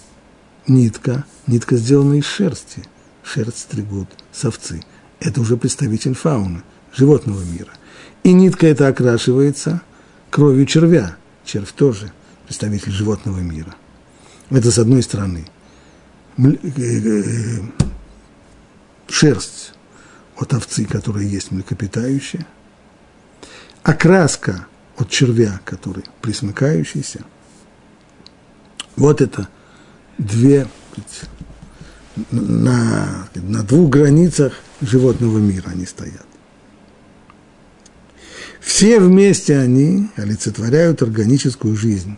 [0.67, 2.83] нитка, нитка сделана из шерсти,
[3.23, 4.83] шерсть стригут совцы.
[5.21, 7.71] Это уже представитель фауны, животного мира.
[8.25, 9.83] И нитка эта окрашивается
[10.29, 11.17] кровью червя.
[11.45, 12.11] Червь тоже
[12.49, 13.77] представитель животного мира.
[14.49, 15.47] Это с одной стороны.
[16.39, 16.43] Э,
[16.77, 17.61] э,
[19.07, 19.75] шерсть
[20.37, 22.49] от овцы, которая есть млекопитающая,
[23.83, 24.67] окраска
[24.97, 27.25] от червя, который присмыкающийся.
[28.97, 29.49] Вот это
[30.19, 30.67] две
[32.31, 36.27] на, на двух границах животного мира они стоят.
[38.61, 42.17] Все вместе они олицетворяют органическую жизнь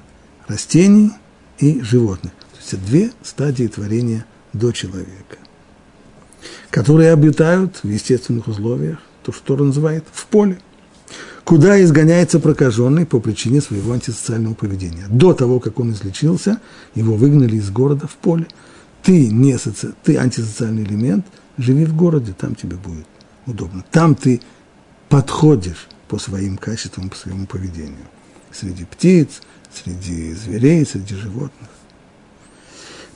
[0.48, 1.12] растений
[1.59, 2.33] и животных.
[2.33, 5.37] То есть это две стадии творения до человека
[6.72, 10.59] которые обитают в естественных условиях, то, что Тора называет в поле,
[11.44, 15.07] куда изгоняется прокаженный по причине своего антисоциального поведения.
[15.09, 16.61] До того, как он излечился,
[16.94, 18.46] его выгнали из города в поле.
[19.02, 19.92] Ты, не соци...
[20.05, 21.26] ты антисоциальный элемент,
[21.59, 23.07] живи в городе, там тебе будет
[23.46, 23.85] удобно.
[23.90, 24.40] Там ты
[25.09, 28.07] подходишь по своим качествам, по своему поведению.
[28.52, 29.40] Среди птиц,
[29.72, 31.68] среди зверей, среди животных.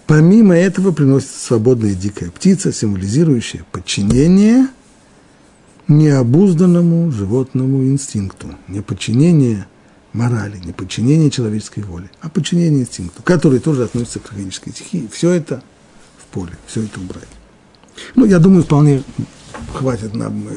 [0.07, 4.69] Помимо этого приносится свободная дикая птица, символизирующая подчинение
[5.89, 9.67] необузданному животному инстинкту, не подчинение
[10.13, 15.09] морали, не подчинение человеческой воли, а подчинение инстинкту, который тоже относится к органической стихии.
[15.13, 15.63] Все это
[16.19, 17.29] в поле, все это убрать.
[18.15, 19.03] Ну, я думаю, вполне
[19.73, 20.57] хватит нам э,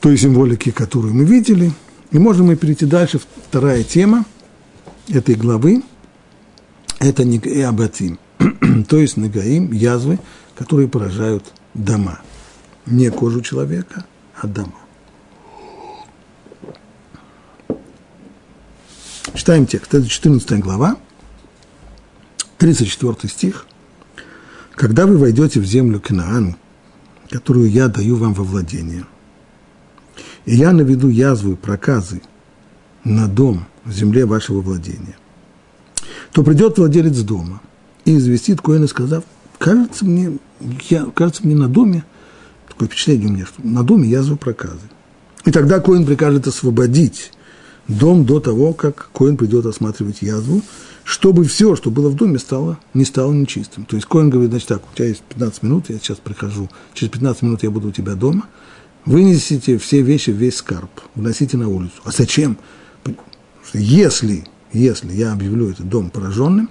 [0.00, 1.72] той символики, которую мы видели.
[2.10, 3.20] И можем мы перейти дальше.
[3.48, 4.24] Вторая тема
[5.08, 5.82] этой главы–
[7.00, 8.18] это не абатим,
[8.88, 10.18] то есть нагаим, язвы,
[10.56, 12.20] которые поражают дома.
[12.86, 14.04] Не кожу человека,
[14.40, 14.74] а дома.
[19.34, 19.94] Читаем текст.
[19.94, 20.96] Это 14 глава,
[22.58, 23.66] 34 стих.
[24.72, 26.56] «Когда вы войдете в землю Кинаан,
[27.30, 29.06] которую я даю вам во владение,
[30.44, 32.22] и я наведу язву и проказы
[33.02, 35.16] на дом в земле вашего владения,
[36.32, 37.60] то придет владелец дома
[38.04, 39.24] и известит Коэна, сказав,
[39.58, 40.38] кажется мне,
[40.88, 42.04] я, кажется мне на доме,
[42.74, 44.88] такое впечатление у меня, что на доме язва проказы.
[45.44, 47.32] И тогда Коин прикажет освободить
[47.88, 50.62] дом до того, как Коин придет осматривать язву,
[51.04, 53.84] чтобы все, что было в доме, стало, не стало нечистым.
[53.84, 57.10] То есть Коин говорит, значит так, у тебя есть 15 минут, я сейчас прихожу, через
[57.12, 58.46] 15 минут я буду у тебя дома,
[59.04, 61.94] вынесите все вещи, весь скарб, вносите на улицу.
[62.04, 62.56] А зачем?
[63.72, 66.68] Если если я объявлю этот дом пораженным,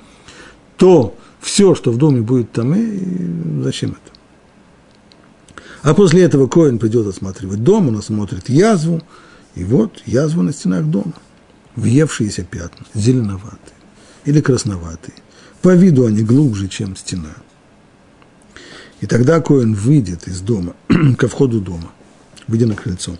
[0.77, 4.19] то все, что в доме будет там, и зачем это?
[5.84, 9.02] А после этого Коин придет осматривать дом, он осмотрит язву,
[9.54, 11.13] и вот язва на стенах дома.
[11.76, 13.76] Въевшиеся пятна, зеленоватые
[14.24, 15.15] или красноватые.
[15.62, 17.36] По виду они глубже, чем стена.
[19.02, 20.74] И тогда Коин выйдет из дома,
[21.17, 21.91] ко входу дома,
[22.48, 23.17] выйдя на крыльцо,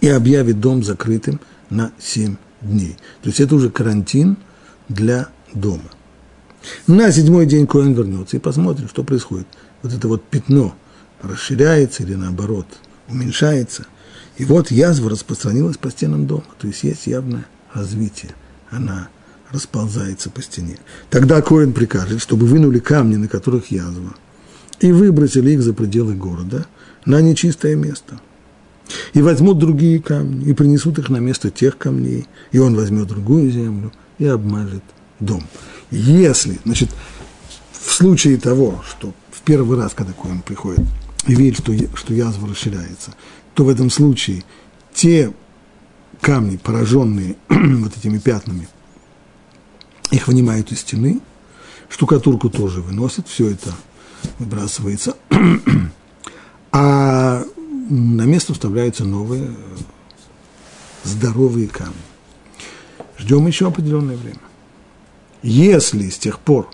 [0.00, 2.96] и объявит дом закрытым на семь дней.
[3.20, 4.38] То есть это уже карантин
[4.88, 5.90] для дома.
[6.86, 9.46] На седьмой день Коэн вернется и посмотрит, что происходит.
[9.82, 10.74] Вот это вот пятно
[11.22, 12.66] расширяется или наоборот
[13.08, 13.86] уменьшается.
[14.36, 16.44] И вот язва распространилась по стенам дома.
[16.58, 18.32] То есть есть явное развитие.
[18.70, 19.08] Она
[19.52, 20.78] расползается по стене.
[21.10, 24.14] Тогда Коин прикажет, чтобы вынули камни, на которых язва,
[24.80, 26.66] и выбросили их за пределы города
[27.04, 28.20] на нечистое место.
[29.12, 33.50] И возьмут другие камни, и принесут их на место тех камней, и он возьмет другую
[33.50, 34.82] землю и обмажет
[35.20, 35.44] дом.
[35.90, 36.90] Если, значит,
[37.72, 40.86] в случае того, что в первый раз, когда Коин приходит
[41.26, 43.14] и видит, что, что язва расширяется,
[43.54, 44.44] то в этом случае
[44.94, 45.32] те
[46.20, 48.68] камни, пораженные вот этими пятнами,
[50.10, 51.20] их вынимают из стены,
[51.88, 53.72] штукатурку тоже выносят, все это
[54.38, 55.16] выбрасывается,
[56.72, 57.44] а
[57.88, 59.50] на место вставляются новые
[61.04, 61.94] здоровые камни.
[63.18, 64.40] Ждем еще определенное время.
[65.42, 66.68] Если с тех пор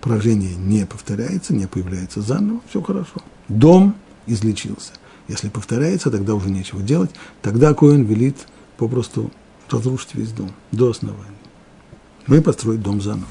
[0.00, 3.22] поражение не повторяется, не появляется заново, все хорошо.
[3.48, 3.94] Дом
[4.26, 4.92] излечился.
[5.28, 7.10] Если повторяется, тогда уже нечего делать.
[7.42, 9.30] Тогда Коин велит попросту
[9.70, 11.30] разрушить весь дом до основания.
[12.26, 13.28] Ну и построить дом заново.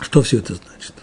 [0.00, 0.94] Что все это значит?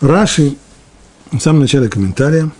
[0.00, 0.56] Раши
[1.32, 2.50] в самом начале комментария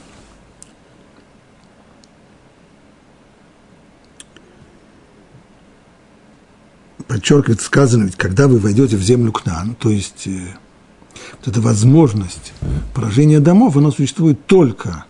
[7.18, 10.54] подчеркивает сказано, ведь когда вы войдете в землю Кнан, то есть э,
[11.38, 12.52] вот эта возможность
[12.94, 15.04] поражения домов, она существует только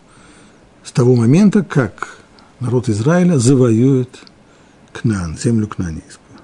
[0.83, 2.17] с того момента, как
[2.61, 4.21] народ Израиля завоюет
[4.95, 6.39] Кнан, землю Кнанейскую.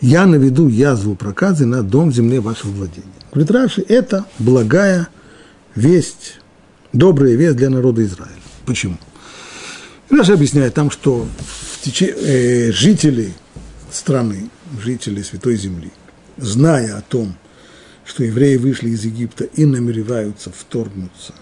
[0.00, 3.08] Я наведу язву проказы на дом земле вашего владения.
[3.32, 5.08] Говорит Раши, это благая
[5.74, 6.36] весть,
[6.92, 8.30] добрая весть для народа Израиля.
[8.64, 8.98] Почему?
[10.10, 11.26] Раши объясняет там, что
[11.84, 13.34] тече, э, жители
[13.92, 14.48] страны,
[14.80, 15.92] жители Святой Земли,
[16.38, 17.36] зная о том,
[18.06, 21.34] что евреи вышли из Египта и намереваются вторгнуться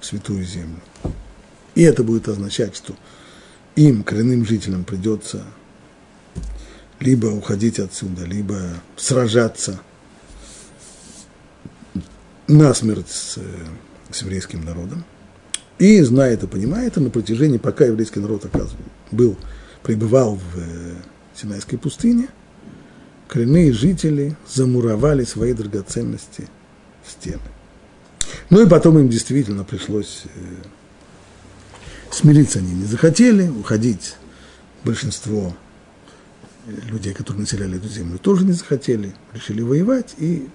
[0.00, 0.80] в Святую Землю,
[1.74, 2.94] и это будет означать, что
[3.74, 5.44] им, коренным жителям, придется
[7.00, 8.60] либо уходить отсюда, либо
[8.96, 9.80] сражаться
[12.46, 13.42] насмерть с, э,
[14.10, 15.04] с еврейским народом.
[15.80, 18.44] И, зная это, понимая это, на протяжении, пока еврейский народ
[19.10, 19.34] был,
[19.82, 20.92] пребывал в э,
[21.34, 22.28] Синайской пустыне,
[23.28, 26.48] коренные жители замуровали свои драгоценности
[27.02, 27.40] в стены.
[28.50, 30.38] Ну и потом им действительно пришлось э,
[32.12, 34.16] смириться, они не захотели уходить.
[34.84, 35.56] Большинство
[36.66, 40.46] э, людей, которые населяли эту землю, тоже не захотели, решили воевать, и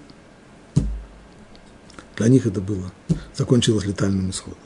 [2.16, 2.92] для них это было,
[3.34, 4.65] закончилось летальным исходом.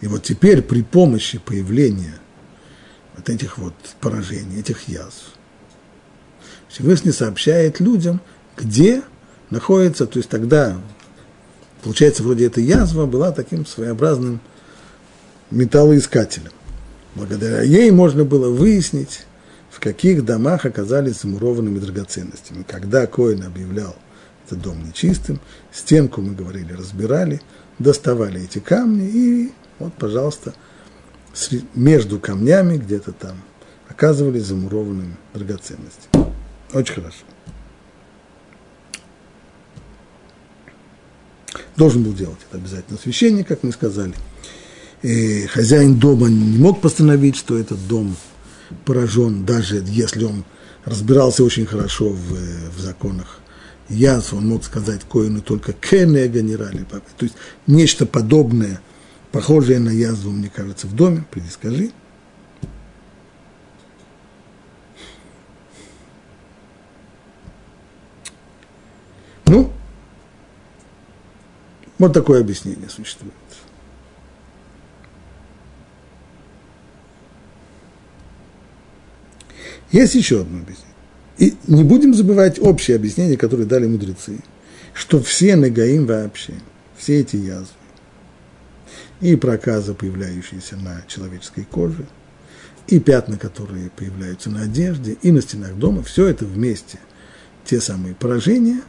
[0.00, 2.14] И вот теперь при помощи появления
[3.16, 5.34] вот этих вот поражений, этих язв,
[6.68, 8.20] Всевышний сообщает людям,
[8.56, 9.02] где
[9.50, 10.76] находится, то есть тогда,
[11.82, 14.40] получается, вроде эта язва была таким своеобразным
[15.50, 16.52] металлоискателем.
[17.14, 19.26] Благодаря ей можно было выяснить,
[19.70, 22.64] в каких домах оказались замурованными драгоценностями.
[22.66, 23.96] Когда Коин объявлял
[24.46, 25.40] этот дом нечистым,
[25.72, 27.40] стенку, мы говорили, разбирали,
[27.78, 30.54] доставали эти камни и вот, пожалуйста,
[31.74, 33.36] между камнями где-то там
[33.88, 36.08] оказывались замурованными драгоценности.
[36.72, 37.24] Очень хорошо.
[41.76, 44.14] Должен был делать это обязательно священник, как мы сказали.
[45.02, 48.16] И хозяин дома не мог постановить, что этот дом
[48.84, 50.44] поражен, даже если он
[50.84, 52.36] разбирался очень хорошо в,
[52.76, 53.40] в законах
[53.88, 57.34] Яс, он мог сказать коину только кене генерали, то есть
[57.66, 58.80] нечто подобное–
[59.32, 61.90] похожее на язву, мне кажется, в доме, приди скажи.
[69.46, 69.72] Ну,
[71.98, 73.34] вот такое объяснение существует.
[79.92, 80.90] Есть еще одно объяснение.
[81.38, 84.38] И не будем забывать общее объяснение, которое дали мудрецы,
[84.92, 86.54] что все нагаим вообще,
[86.96, 87.79] все эти язвы,
[89.20, 92.06] и проказа, появляющиеся на человеческой коже,
[92.86, 96.98] и пятна, которые появляются на одежде, и на стенах дома, все это вместе
[97.64, 98.80] те самые поражения,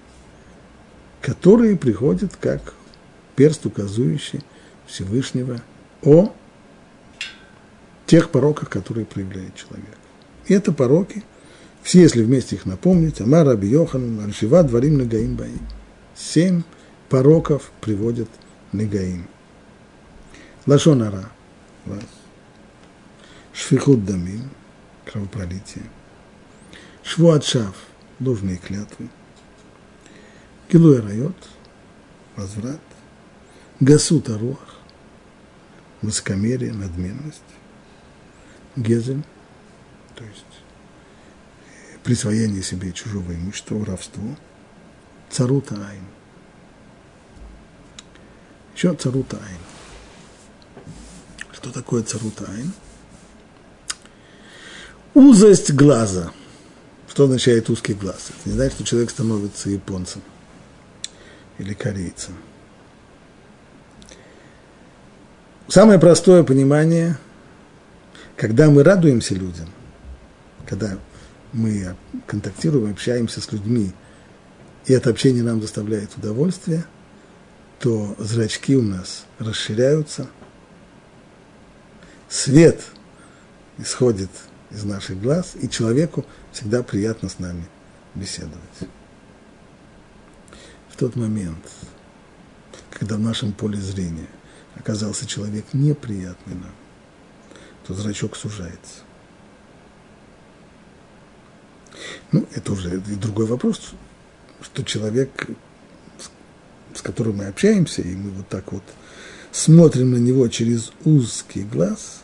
[1.22, 2.74] которые приходят как
[3.36, 4.42] перст, указывающий
[4.88, 5.62] Всевышнего
[6.04, 6.34] о
[8.08, 9.98] тех пороках, которые проявляет человек.
[10.48, 11.24] И это пороки,
[11.84, 15.60] все, если вместе их напомнить, Амар Раби Йохан, Альшива, Дворим, Нагаим, Баим.
[16.16, 16.64] Семь
[17.10, 18.30] пороков приводят
[18.72, 19.28] Нагаим.
[20.66, 21.32] Лашонара.
[23.54, 24.50] Шфихут дамим,
[25.06, 25.86] кровопролитие.
[27.04, 27.76] Швуат шав,
[28.20, 29.10] ложные клятвы.
[30.72, 31.36] Гилуя райот
[32.36, 32.80] возврат,
[33.80, 34.78] гасут аруах,
[36.02, 37.42] высокомерие, надменность,
[38.76, 39.24] гезель,
[40.16, 40.46] то есть
[42.04, 44.36] присвоение себе чужого имущества, воровство,
[45.30, 46.06] царута айн.
[48.76, 49.71] Еще царута айн.
[51.62, 52.72] Что такое царута айн?
[55.14, 56.32] Узость глаза.
[57.08, 58.30] Что означает узкий глаз?
[58.30, 60.24] Это не значит, что человек становится японцем
[61.60, 62.34] или корейцем.
[65.68, 67.20] Самое простое понимание,
[68.36, 69.70] когда мы радуемся людям,
[70.66, 70.98] когда
[71.54, 71.96] мы
[72.26, 73.94] контактируем, общаемся с людьми,
[74.86, 76.86] и это общение нам доставляет удовольствие,
[77.80, 80.28] то зрачки у нас расширяются,
[82.32, 82.82] свет
[83.78, 84.30] исходит
[84.72, 87.66] из наших глаз, и человеку всегда приятно с нами
[88.16, 88.90] беседовать.
[90.90, 91.64] В тот момент,
[92.90, 94.28] когда в нашем поле зрения
[94.76, 96.74] оказался человек неприятный нам,
[97.86, 99.02] то зрачок сужается.
[102.32, 103.92] Ну, это уже другой вопрос,
[104.62, 105.48] что человек,
[106.94, 108.84] с которым мы общаемся, и мы вот так вот
[109.52, 112.24] смотрим на него через узкий глаз,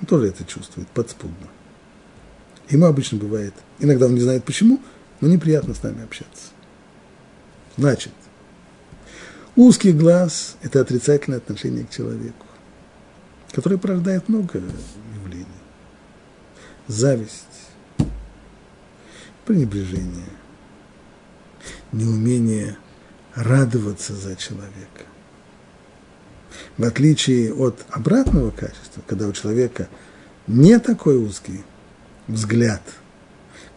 [0.00, 1.48] он тоже это чувствует подспудно.
[2.68, 4.80] Ему обычно бывает, иногда он не знает почему,
[5.20, 6.50] но неприятно с нами общаться.
[7.76, 8.12] Значит,
[9.54, 12.46] узкий глаз– это отрицательное отношение к человеку,
[13.52, 14.60] которое порождает много
[15.14, 15.46] явлений.
[16.88, 17.44] Зависть,
[19.44, 20.28] пренебрежение,
[21.92, 22.76] неумение
[23.34, 25.04] радоваться за человека.
[26.78, 29.88] В отличие от обратного качества, когда у человека
[30.46, 31.64] не такой узкий
[32.28, 32.82] взгляд,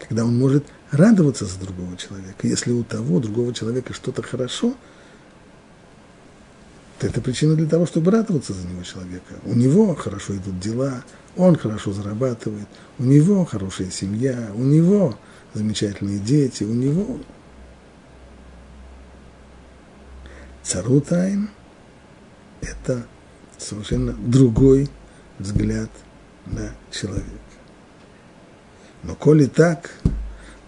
[0.06, 2.46] когда он может радоваться за другого человека.
[2.46, 4.74] Если у того другого человека что-то хорошо,
[6.98, 9.34] то это причина для того, чтобы радоваться за него человека.
[9.44, 11.02] У него хорошо идут дела,
[11.36, 15.18] он хорошо зарабатывает, у него хорошая семья, у него
[15.54, 17.18] замечательные дети, у него
[20.62, 21.48] царутайн–
[22.60, 23.06] это
[23.58, 24.88] совершенно другой
[25.38, 25.90] взгляд
[26.46, 27.26] на человека.
[29.02, 29.90] Но коли так,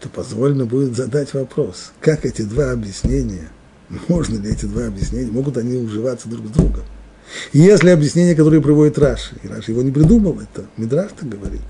[0.01, 3.49] то позволено будет задать вопрос, как эти два объяснения,
[4.09, 6.85] можно ли эти два объяснения, могут они уживаться друг с другом.
[7.53, 11.63] И если объяснение, которое приводит Раши, и Раши его не придумал, это Мидраш так говорит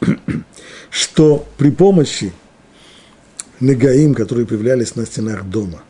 [0.92, 2.32] –что при помощи
[3.60, 5.82] Негаим, которые появлялись на стенах дома,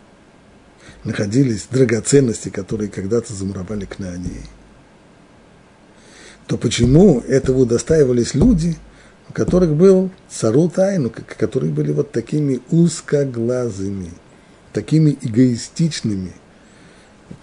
[1.05, 4.43] находились драгоценности, которые когда-то замуровали к Наании,
[6.47, 8.77] то почему этого удостаивались люди,
[9.29, 14.11] у которых был цару тайну, которые были вот такими узкоглазыми,
[14.73, 16.33] такими эгоистичными.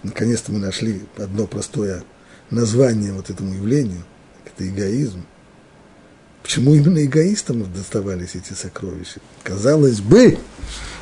[0.02, 2.02] Наконец-то мы нашли одно простое
[2.50, 4.04] название вот этому явлению,
[4.44, 5.24] это эгоизм.
[6.42, 9.20] Почему именно эгоистам доставались эти сокровища?
[9.42, 10.38] Казалось бы,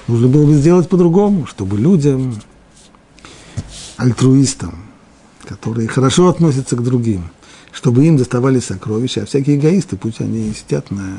[0.07, 2.41] нужно было бы сделать по-другому, чтобы людям,
[3.99, 4.85] альтруистам,
[5.45, 7.31] которые хорошо относятся к другим,
[7.73, 11.19] чтобы им доставались сокровища, а всякие эгоисты, пусть они сидят на,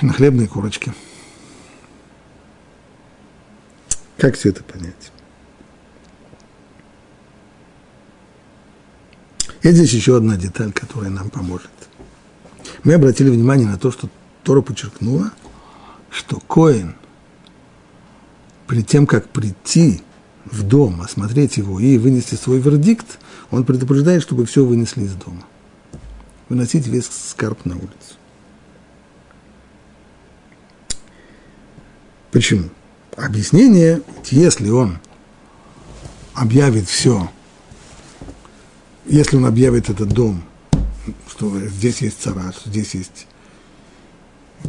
[0.00, 0.92] на хлебной корочке.
[4.16, 5.12] Как все это понять?
[9.62, 11.70] И здесь еще одна деталь, которая нам поможет.
[12.84, 14.08] Мы обратили внимание на то, что
[14.44, 15.30] Тора подчеркнула,
[16.10, 16.94] что Коин,
[18.66, 20.02] перед тем, как прийти
[20.50, 23.18] в дом, осмотреть его и вынести свой вердикт,
[23.50, 25.44] он предупреждает, чтобы все вынесли из дома.
[26.48, 28.16] Выносить весь скарб на улицу.
[32.30, 32.68] Почему?
[33.16, 34.98] Объяснение, если он
[36.34, 37.28] объявит все,
[39.06, 40.42] если он объявит этот дом
[41.28, 43.26] что здесь есть цара, что здесь есть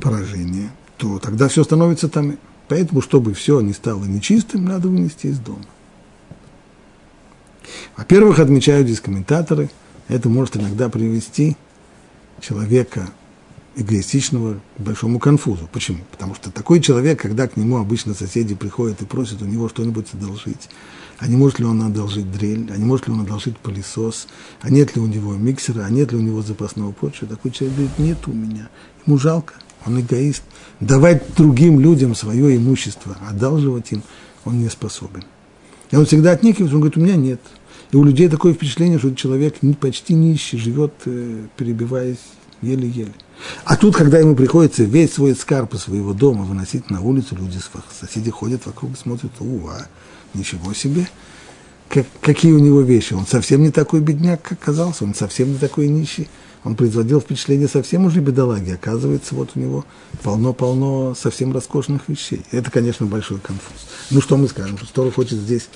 [0.02, 2.38] поражение, то тогда все становится там.
[2.70, 5.66] Поэтому, чтобы все не стало нечистым, надо вынести из дома.
[7.98, 9.70] Во-первых, отмечают здесь комментаторы,
[10.08, 11.58] это может иногда привести
[12.40, 13.10] человека
[13.76, 15.68] эгоистичного к большому конфузу.
[15.72, 16.00] Почему?
[16.12, 20.08] Потому что такой человек, когда к нему обычно соседи приходят и просят у него что-нибудь
[20.14, 20.70] одолжить,
[21.18, 24.28] а не может ли он одолжить дрель, а не может ли он одолжить пылесос,
[24.62, 27.28] а нет ли у него миксера, а нет ли у него запасного прочего.
[27.28, 28.70] Такой человек говорит, нет у меня.
[29.06, 29.56] Ему жалко,
[29.86, 30.44] он эгоист.
[30.80, 34.04] Давать другим людям свое имущество, одалживать им
[34.46, 35.24] он не способен.
[35.92, 37.42] И он всегда отнекивается, он говорит, у меня нет.
[37.92, 42.20] И у людей такое впечатление, что человек почти нищий, живет, э, перебиваясь
[42.62, 43.14] еле-еле.
[43.66, 47.58] А тут, когда ему приходится весь свой скарб из своего дома выносить на улицу, люди,
[48.00, 49.88] соседи ходят вокруг смотрят, у, а,
[50.34, 51.08] ничего себе,
[51.88, 53.14] как, какие у него вещи.
[53.14, 56.28] Он совсем не такой бедняк, как казался, он совсем не такой нищий.
[56.64, 58.72] Он производил впечатление совсем уже бедолаги.
[58.72, 59.86] Оказывается, вот у него
[60.24, 62.46] полно-полно совсем роскошных вещей.
[62.52, 63.88] Это, конечно, большой конфуз.
[64.10, 65.70] Ну, что мы скажем, что Стора хочет здесь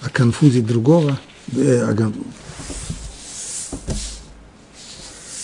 [0.00, 1.18] оконфузить другого,
[1.52, 2.10] э,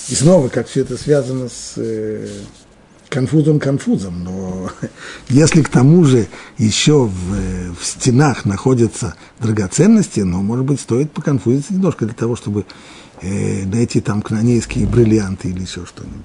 [0.08, 2.26] И снова, как все это связано с э,
[3.08, 4.70] конфузом конфузом, но
[5.28, 6.26] если к тому же
[6.58, 12.66] еще в, в стенах находятся драгоценности, ну, может быть, стоит поконфузиться немножко для того, чтобы
[13.22, 16.24] э, найти там кнанейские бриллианты или еще что-нибудь.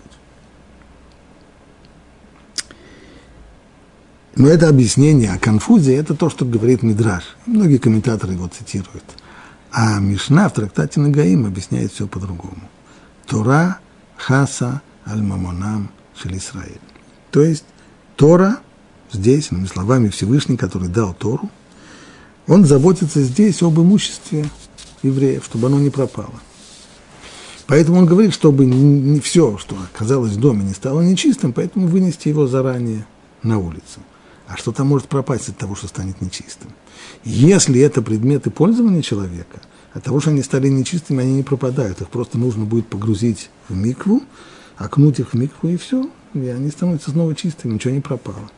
[4.36, 7.24] Но это объяснение о конфузе, это то, что говорит Мидраш.
[7.46, 9.04] Многие комментаторы его цитируют.
[9.72, 12.70] А Мишна в трактате Нагаим объясняет все по-другому.
[13.28, 13.78] Тора
[14.18, 16.80] хаса аль-мамонам шель Исраиль.
[17.32, 17.66] То есть
[18.16, 18.60] Тора
[19.12, 21.50] здесь, иными словами, Всевышний, который дал Тору,
[22.48, 24.50] он заботится здесь об имуществе
[25.02, 26.34] евреев, чтобы оно не пропало.
[27.68, 32.28] Поэтому он говорит, чтобы не все, что оказалось в доме, не стало нечистым, поэтому вынести
[32.28, 33.06] его заранее
[33.42, 34.02] на улицу.
[34.48, 36.72] А что там может пропасть от того, что станет нечистым?
[37.24, 39.62] Если это предметы пользования человека–
[39.94, 42.02] от того, что они стали нечистыми, они не пропадают.
[42.02, 44.24] Их просто нужно будет погрузить в микву,
[44.84, 46.10] окнуть их в микву, и все.
[46.34, 48.50] И они становятся снова чистыми, ничего не пропало.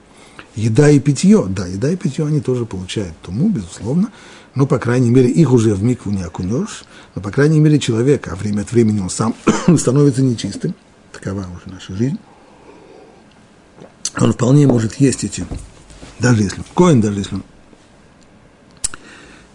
[0.55, 4.11] Еда и питье, да, еда и питье они тоже получают туму, безусловно,
[4.53, 8.29] но, по крайней мере, их уже в микву не окунешь, но, по крайней мере, человек,
[8.31, 9.35] а время от времени он сам
[9.77, 10.73] становится нечистым,
[11.11, 12.17] такова уже наша жизнь,
[14.17, 15.45] он вполне может есть эти,
[16.19, 17.43] даже если он коин, даже если он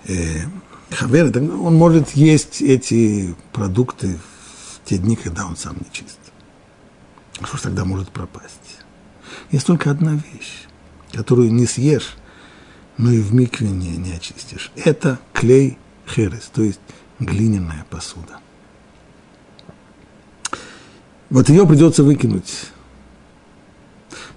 [0.04, 0.42] э,
[0.90, 6.19] Хавер, он может есть эти продукты в те дни, когда он сам не.
[7.40, 8.78] А что ж тогда может пропасть?
[9.50, 10.66] Есть только одна вещь,
[11.12, 12.16] которую не съешь,
[12.98, 14.70] но и в микве не, не очистишь.
[14.76, 16.80] Это клей херес, то есть
[17.18, 18.38] глиняная посуда.
[21.30, 22.66] Вот ее придется выкинуть.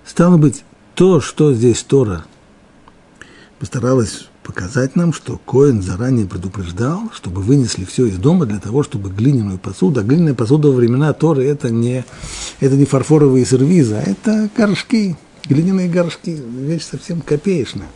[0.06, 0.64] Стало быть,
[0.96, 2.24] то, что здесь Тора
[3.60, 9.10] постаралась показать нам, что Коин заранее предупреждал, чтобы вынесли все из дома для того, чтобы
[9.10, 12.06] глиняную посуду, а глиняная посуда во времена Торы это не,
[12.60, 15.16] это не фарфоровые сервизы, а это горшки,
[15.48, 17.88] глиняные горшки, вещь совсем копеечная.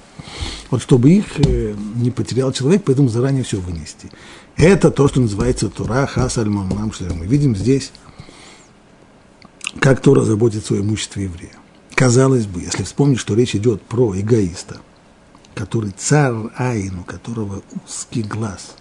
[0.72, 4.10] Вот чтобы их э, не потерял человек, поэтому заранее все вынести.
[4.58, 7.92] Это то, что называется Тора Хасальмон нам, мы видим здесь,
[9.80, 11.54] как Тора заботится о имуществе еврея.
[11.94, 14.78] Казалось бы, если вспомнить, что речь идет про эгоиста,
[15.58, 18.76] который царь Айн, у которого узкий глаз.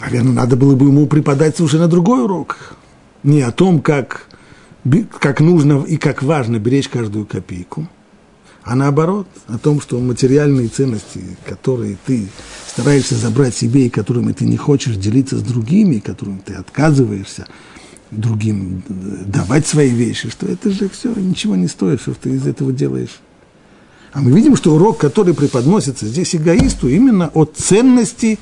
[0.00, 2.74] Наверное, надо было бы ему преподать совершенно другой урок.
[3.22, 4.26] Не о том, как,
[5.20, 7.88] как нужно и как важно беречь каждую копейку,
[8.64, 12.28] а наоборот, о том, что материальные ценности, которые ты
[12.66, 17.46] стараешься забрать себе и которыми ты не хочешь делиться с другими, которыми ты отказываешься
[18.10, 22.72] другим давать свои вещи, что это же все ничего не стоит, что ты из этого
[22.72, 23.20] делаешь
[24.16, 28.38] а мы видим, что урок, который преподносится здесь эгоисту, именно о ценности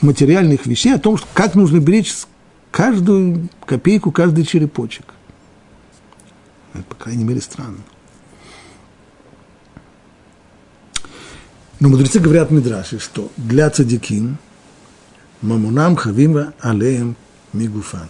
[0.00, 2.14] материальных вещей, о том, как нужно беречь
[2.70, 5.12] каждую копейку, каждый черепочек.
[6.72, 7.80] Это, по крайней мере, странно.
[11.80, 14.38] Но мудрецы говорят в Мидраше, что для цадикин
[15.42, 17.14] мамунам хавима алеем
[17.52, 18.08] мигуфан,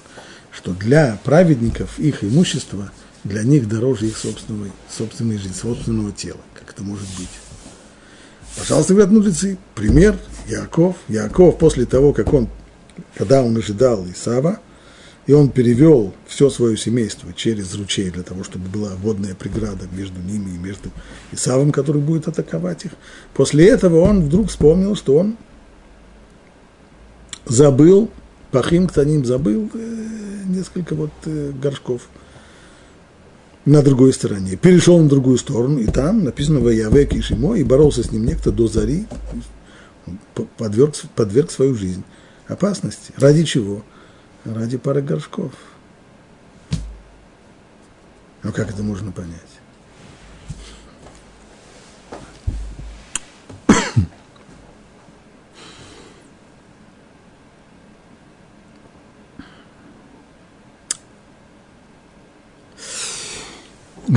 [0.52, 2.92] что для праведников их имущество
[3.24, 6.38] для них дороже их собственной, собственной жизни, собственного тела
[6.80, 7.28] это может быть?
[8.56, 10.18] Пожалуйста, говорят мудрецы, пример
[10.48, 10.96] Яков.
[11.08, 12.48] Яков после того, как он,
[13.14, 14.58] когда он ожидал Исава,
[15.26, 20.20] и он перевел все свое семейство через ручей для того, чтобы была водная преграда между
[20.20, 20.90] ними и между
[21.30, 22.92] Исавом, который будет атаковать их.
[23.34, 25.36] После этого он вдруг вспомнил, что он
[27.46, 28.10] забыл,
[28.50, 32.02] Пахим Ктаним забыл э, несколько вот э, горшков–
[33.64, 34.56] на другой стороне.
[34.56, 38.52] Перешел на другую сторону, и там написано «Ваявек и Шимо», и боролся с ним некто
[38.52, 39.06] до зари,
[40.56, 42.04] подверг, подверг свою жизнь
[42.48, 43.12] опасности.
[43.16, 43.82] Ради чего?
[44.44, 45.52] Ради пары горшков.
[48.42, 49.40] Ну как это можно понять?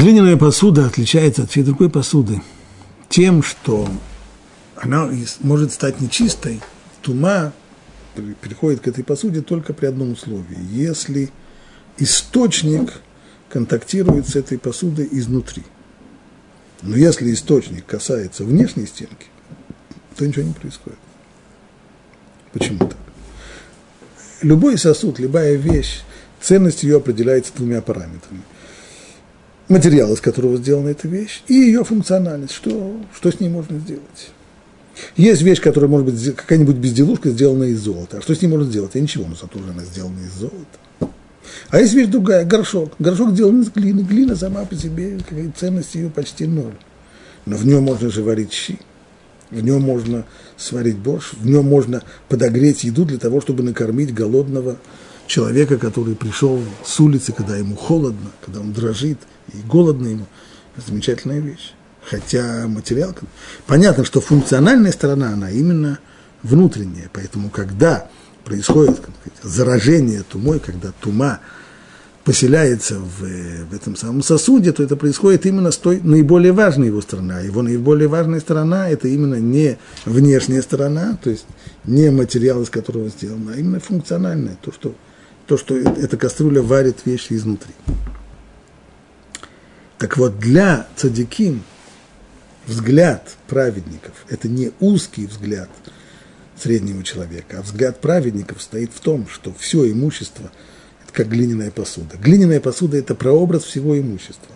[0.03, 2.41] Глиняная посуда отличается от всей другой посуды
[3.07, 3.87] тем, что
[4.75, 6.59] она может стать нечистой,
[7.01, 7.53] тума
[8.41, 10.57] переходит к этой посуде только при одном условии.
[10.73, 11.31] Если
[11.97, 12.99] источник
[13.47, 15.63] контактирует с этой посудой изнутри.
[16.81, 19.27] Но если источник касается внешней стенки,
[20.17, 20.99] то ничего не происходит.
[22.51, 22.97] Почему так?
[24.41, 26.01] Любой сосуд, любая вещь,
[26.41, 28.41] ценность ее определяется двумя параметрами.
[29.69, 34.31] Материал, из которого сделана эта вещь, и ее функциональность, что, что с ней можно сделать.
[35.15, 38.17] Есть вещь, которая может быть какая-нибудь безделушка, сделана из золота.
[38.17, 38.95] А что с ней можно сделать?
[38.95, 41.13] А ничего, но зато она сделана из золота.
[41.69, 42.93] А есть вещь другая, горшок.
[42.99, 44.01] Горшок сделан из глины.
[44.01, 45.17] Глина сама по себе,
[45.57, 46.75] ценность ее почти ноль.
[47.45, 48.77] Но в нем можно же варить щи
[49.53, 50.25] в нем можно
[50.57, 54.77] сварить борщ, в нем можно подогреть еду для того, чтобы накормить голодного
[55.27, 59.19] человека, который пришел с улицы, когда ему холодно, когда он дрожит,
[59.53, 60.25] и голодно ему.
[60.85, 61.73] Замечательная вещь.
[62.03, 63.15] Хотя материал...
[63.67, 65.99] Понятно, что функциональная сторона, она именно
[66.41, 67.09] внутренняя.
[67.13, 68.09] Поэтому, когда
[68.43, 71.39] происходит сказать, заражение тумой, когда тума
[72.23, 73.21] поселяется в,
[73.69, 77.33] в этом самом сосуде, то это происходит именно с той наиболее важной его стороны.
[77.33, 81.45] А его наиболее важная сторона– это именно не внешняя сторона, то есть
[81.85, 84.95] не материал, из которого сделано, а именно функциональное, то, что,
[85.47, 87.73] то, что эта кастрюля варит вещи изнутри.
[89.97, 91.63] Так вот, для цадиким
[92.65, 95.69] взгляд праведников– это не узкий взгляд
[96.57, 100.51] среднего человека, а взгляд праведников стоит в том, что все имущество–
[101.13, 102.17] как глиняная посуда.
[102.17, 104.55] Глиняная посуда– это прообраз всего имущества.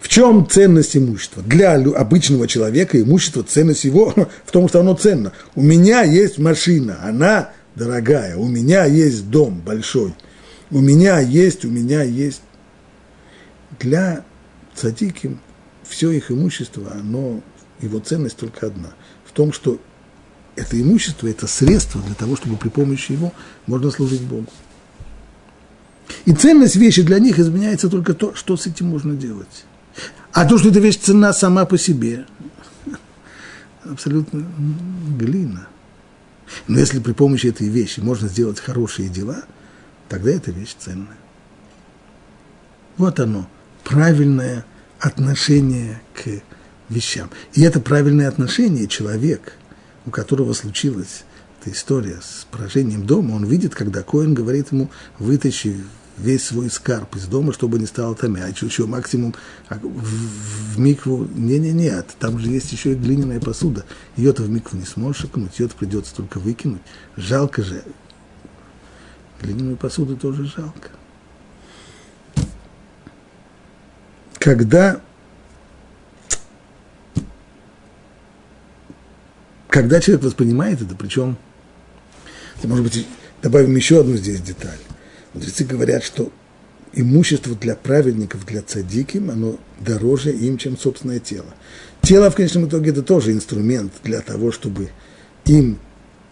[0.00, 1.42] В чем ценность имущества?
[1.42, 4.12] Для обычного человека имущество, ценность его
[4.44, 5.32] в том, что оно ценно.
[5.54, 10.14] У меня есть машина, она дорогая, у меня есть дом большой,
[10.70, 12.42] у меня есть, у меня есть.
[13.80, 14.24] Для
[14.74, 15.40] цадиким
[15.82, 17.40] все их имущество, оно,
[17.80, 18.94] его ценность только одна.
[19.24, 19.80] В том, что
[20.56, 23.32] это имущество, это средство для того, чтобы при помощи его
[23.66, 24.46] можно служить Богу.
[26.24, 29.64] И ценность вещи для них изменяется только то, что с этим можно делать.
[30.32, 32.26] А то, что эта вещь цена сама по себе,
[33.84, 34.44] абсолютно
[35.18, 35.68] глина.
[36.66, 39.44] Но если при помощи этой вещи можно сделать хорошие дела,
[40.08, 41.18] тогда эта вещь ценная.
[42.96, 43.48] Вот оно,
[43.82, 44.64] правильное
[45.00, 46.28] отношение к
[46.88, 47.30] вещам.
[47.54, 49.54] И это правильное отношение человек,
[50.06, 51.24] у которого случилась
[51.60, 55.82] эта история с поражением дома, он видит, когда Коин говорит ему, вытащи
[56.16, 58.36] весь свой скарб из дома, чтобы не стало там.
[58.36, 59.34] А еще, еще максимум
[59.68, 63.84] а в, в микву, не-не-не, там же есть еще и глиняная посуда.
[64.16, 66.82] Ее-то в микву не сможешь окунуть, ее-то придется только выкинуть.
[67.16, 67.82] Жалко же.
[69.42, 70.90] Глиняную посуду тоже жалко.
[74.38, 75.00] Когда
[79.74, 81.36] когда человек воспринимает это, причем,
[82.62, 83.08] может быть,
[83.42, 84.78] добавим еще одну здесь деталь.
[85.34, 86.30] Мудрецы говорят, что
[86.92, 91.54] имущество для праведников, для цадиким, оно дороже им, чем собственное тело.
[92.02, 94.90] Тело, в конечном итоге, это тоже инструмент для того, чтобы
[95.44, 95.78] им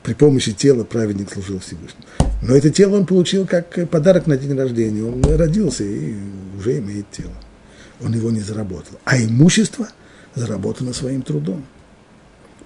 [0.02, 2.04] при помощи тела праведник служил Всевышнему.
[2.42, 5.02] Но это тело он получил как подарок на день рождения.
[5.02, 6.14] Он родился и
[6.58, 7.32] уже имеет тело.
[8.00, 8.98] Он его не заработал.
[9.04, 9.88] А имущество
[10.34, 11.64] заработано своим трудом.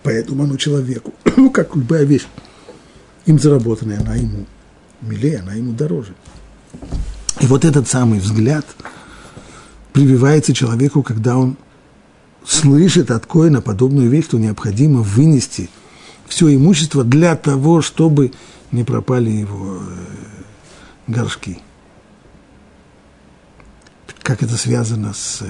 [0.03, 2.27] Поэтому оно человеку, ну, как любая вещь,
[3.27, 4.47] им заработанная, она ему
[5.03, 6.15] милее, она ему дороже.
[7.41, 8.67] И вот этот самый взгляд
[9.93, 11.57] прививается человеку, когда он
[12.47, 15.69] слышит от Коина подобную вещь, что необходимо вынести
[16.27, 18.33] все имущество для того, чтобы
[18.73, 21.59] не пропали его э, горшки.
[24.23, 25.47] Как это связано с э,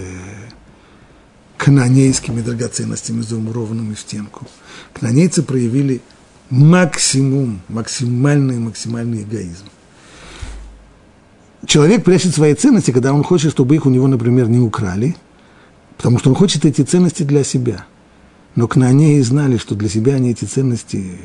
[1.57, 4.47] канонейскими драгоценностями, замурованными в стенку.
[4.93, 6.03] Канонейцы проявили
[6.51, 9.65] максимум, максимальный, максимальный эгоизм.
[11.67, 15.17] Человек прячет свои ценности, когда он хочет, чтобы их у него, например, не украли,
[15.97, 17.85] потому что он хочет эти ценности для себя.
[18.55, 21.19] Но кнанеи знали, что для себя они эти ценности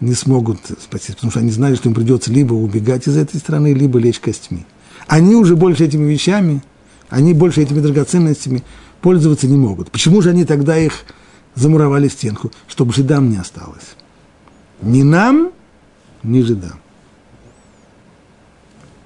[0.00, 3.72] не смогут спасти, потому что они знали, что им придется либо убегать из этой страны,
[3.72, 4.66] либо лечь костьми.
[5.06, 6.62] Они уже больше этими вещами,
[7.08, 8.62] они больше этими драгоценностями
[9.00, 9.90] пользоваться не могут.
[9.90, 10.92] Почему же они тогда их
[11.54, 13.96] замуровали стенку, чтобы жидам не осталось.
[14.82, 15.50] Ни нам,
[16.22, 16.80] ни жидам.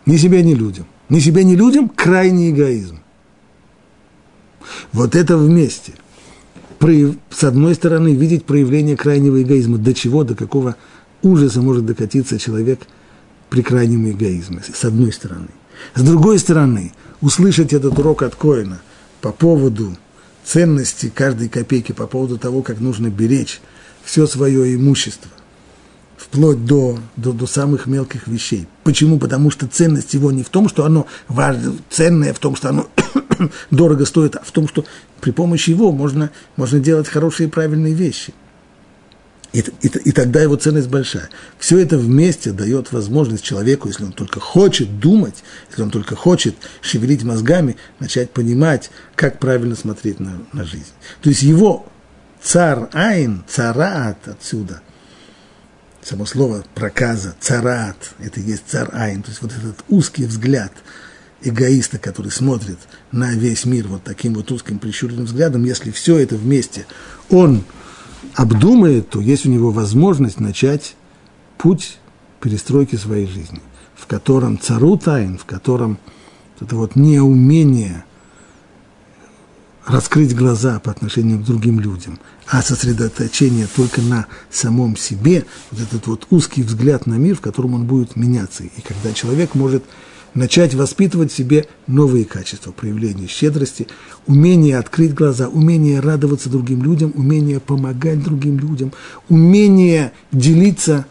[0.07, 0.87] Ни себе, ни людям.
[1.09, 3.01] Ни себе, ни людям– крайний эгоизм.
[4.93, 5.95] Вот это вместе.
[7.31, 9.79] С одной стороны, видеть проявление крайнего эгоизма.
[9.79, 10.77] До чего, до какого
[11.23, 12.81] ужаса может докатиться человек
[13.51, 14.63] при крайнем эгоизме.
[14.63, 15.49] С одной стороны.
[15.95, 18.81] С другой стороны, услышать этот урок от Коина
[19.21, 19.97] по поводу
[20.45, 23.61] ценности каждой копейки, по поводу того, как нужно беречь
[24.05, 25.31] все свое имущество
[26.17, 28.67] вплоть до, до, до самых мелких вещей.
[28.85, 29.19] Почему?
[29.19, 32.89] Потому что ценность его не в том, что оно важно, ценное в том, что оно
[33.71, 34.85] дорого стоит, а в том, что
[35.21, 38.33] при помощи его можно, можно делать хорошие и правильные вещи.
[39.53, 41.31] И, и, и тогда его ценность большая.
[41.59, 46.57] Все это вместе дает возможность человеку, если он только хочет думать, если он только хочет
[46.83, 50.93] шевелить мозгами, начать понимать, как правильно смотреть на, на жизнь.
[51.23, 51.87] То есть его
[52.43, 54.83] цар Айн, цараат отсюда,
[56.07, 60.73] само слово проказа, царат, это и есть цар Айн, то есть вот этот узкий взгляд
[61.43, 62.79] эгоиста, который смотрит
[63.11, 66.87] на весь мир вот таким вот узким прищуренным взглядом, если все это вместе
[67.29, 67.65] он
[68.35, 70.95] обдумает, то есть у него возможность начать
[71.59, 71.99] путь
[72.41, 73.61] перестройки своей жизни,
[73.97, 75.99] в котором цару тайн, в котором
[76.61, 78.05] это вот неумение
[79.87, 86.07] раскрыть глаза по отношению к другим людям, а сосредоточение только на самом себе, вот этот
[86.09, 88.64] вот узкий взгляд на мир, в котором он будет меняться.
[88.64, 89.84] И когда человек может
[90.34, 93.87] начать воспитывать в себе новые качества, проявление щедрости,
[94.26, 98.93] умение открыть глаза, умение радоваться другим людям, умение помогать другим людям,
[99.28, 101.07] умение делиться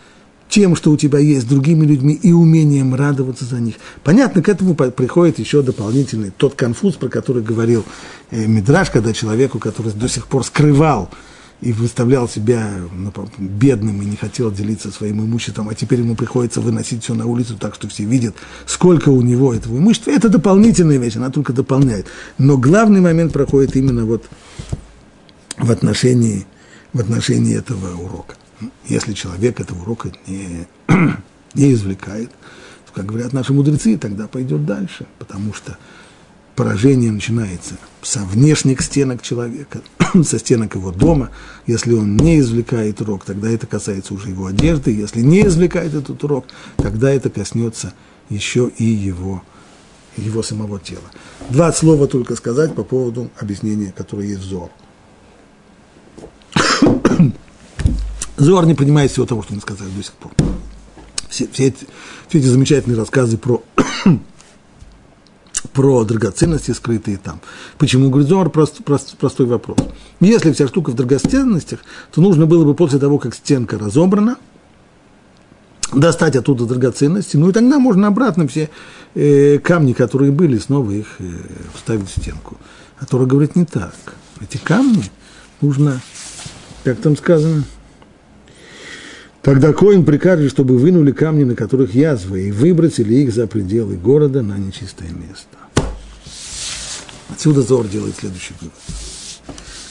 [0.49, 3.75] тем, что у тебя есть, другими людьми, и умением радоваться за них.
[4.03, 7.83] Понятно, к этому приходит еще дополнительный тот конфуз, про который говорил
[8.31, 11.09] э, Мидраш, когда человеку, который до сих пор скрывал
[11.61, 16.61] и выставлял себя ну, бедным и не хотел делиться своим имуществом, а теперь ему приходится
[16.61, 18.35] выносить все на улицу так, что все видят,
[18.65, 20.11] сколько у него этого имущества.
[20.11, 22.07] Это дополнительная вещь, она только дополняет.
[22.37, 24.25] Но главный момент проходит именно вот
[25.57, 26.45] в отношении,
[26.93, 28.35] в отношении этого урока.
[28.87, 30.67] Если человек этого урока не,
[31.53, 32.29] не извлекает,
[32.85, 35.77] то, как говорят наши мудрецы, тогда пойдет дальше, потому что
[36.55, 39.81] поражение начинается со внешних стенок человека,
[40.23, 41.31] со стенок его дома.
[41.67, 44.91] Если он не извлекает урок, тогда это касается уже его одежды.
[44.91, 46.45] Если не извлекает этот урок,
[46.77, 47.93] тогда это коснется
[48.29, 49.43] еще и его,
[50.17, 51.03] его самого тела.
[51.49, 54.71] Два слова только сказать по поводу объяснения, которое есть в Зор.
[58.37, 60.31] Зор не понимает всего того, что мы сказали до сих пор.
[61.29, 61.87] Все, все, эти,
[62.27, 63.63] все эти замечательные рассказы про
[65.73, 67.41] про драгоценности, скрытые там.
[67.77, 69.77] Почему, говорит Зор, прост, прост, простой вопрос.
[70.19, 71.79] Если вся штука в драгоценностях,
[72.11, 74.37] то нужно было бы после того, как стенка разобрана,
[75.93, 78.69] достать оттуда драгоценности, ну и тогда можно обратно все
[79.13, 81.31] э, камни, которые были, снова их э,
[81.73, 82.57] вставить в стенку.
[82.99, 83.93] А Тора говорит не так.
[84.41, 85.03] Эти камни
[85.61, 86.01] нужно,
[86.83, 87.63] как там сказано,
[89.45, 94.41] Тогда Коин прикажет, чтобы вынули камни, на которых язвы, и выбросили их за пределы города
[94.41, 95.85] на нечистое место.
[97.29, 98.73] Отсюда Зор делает следующий вывод.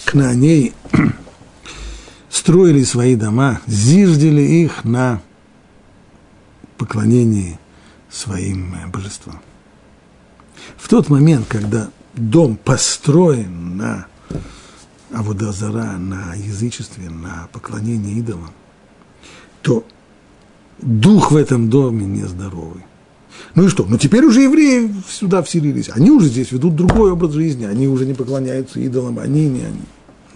[0.07, 0.73] Кнаанеи
[2.31, 5.23] строили свои дома, зиждели их на
[6.77, 7.61] поклонении
[8.11, 9.41] своим э, божествам.
[10.77, 14.09] В тот момент, когда дом построен на
[15.13, 18.51] Аводазара, на язычестве, на поклонении идолам,
[19.65, 19.83] то
[20.79, 22.83] дух в этом доме нездоровый.
[23.55, 23.85] Ну и что?
[23.89, 25.89] Ну теперь уже евреи сюда вселились.
[25.89, 27.65] Они уже здесь ведут другой образ жизни.
[27.65, 29.83] Они уже не поклоняются идолам, они не они.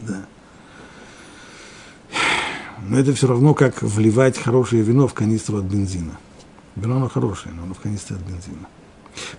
[0.01, 0.27] Да.
[2.89, 6.19] Но это все равно, как вливать хорошее вино в канистру от бензина.
[6.75, 8.67] Вино оно хорошее, но оно в канистре от бензина.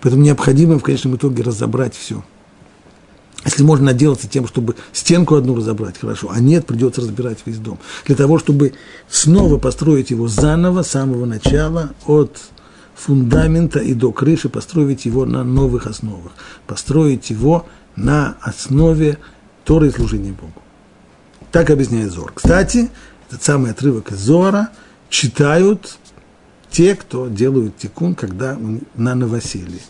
[0.00, 2.22] Поэтому необходимо в конечном итоге разобрать все–
[3.44, 7.78] если можно отделаться тем, чтобы стенку одну разобрать, хорошо, а нет, придется разбирать весь дом.
[8.06, 8.74] Для того, чтобы
[9.08, 12.38] снова построить его заново, с самого начала, от
[12.94, 16.32] фундамента и до крыши, построить его на новых основах,
[16.66, 17.66] построить его
[17.96, 19.18] на основе
[19.64, 20.62] Торы и служения Богу.
[21.50, 22.32] Так объясняет Зор.
[22.34, 22.90] Кстати,
[23.28, 24.70] этот самый отрывок из Зора
[25.08, 25.98] читают
[26.70, 28.58] те, кто делают тикун, когда
[28.94, 29.80] на новоселье.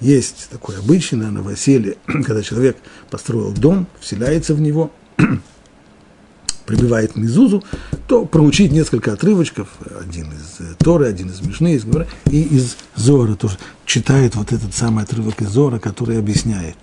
[0.00, 2.76] Есть такой обычай на новоселье, когда человек
[3.10, 4.92] построил дом, вселяется в него,
[6.66, 7.64] прибивает мизузу,
[8.06, 9.68] то проучить несколько отрывочков,
[10.00, 13.58] один из э, Торы, один из Мишны, из Гмара, и из Зора тоже.
[13.86, 16.76] Читает вот этот самый отрывок из Зора, который объясняет,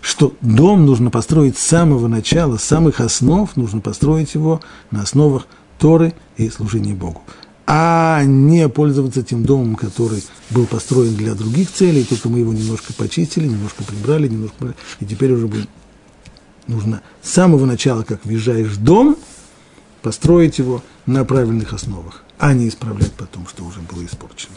[0.00, 5.46] что дом нужно построить с самого начала, с самых основ, нужно построить его на основах
[5.78, 7.22] Торы и служения Богу
[7.72, 12.92] а не пользоваться тем домом, который был построен для других целей, только мы его немножко
[12.92, 15.68] почистили, немножко прибрали, немножко прибрали, и теперь уже будет
[16.66, 19.16] нужно с самого начала, как въезжаешь в дом,
[20.02, 24.56] построить его на правильных основах, а не исправлять потом, что уже было испорчено.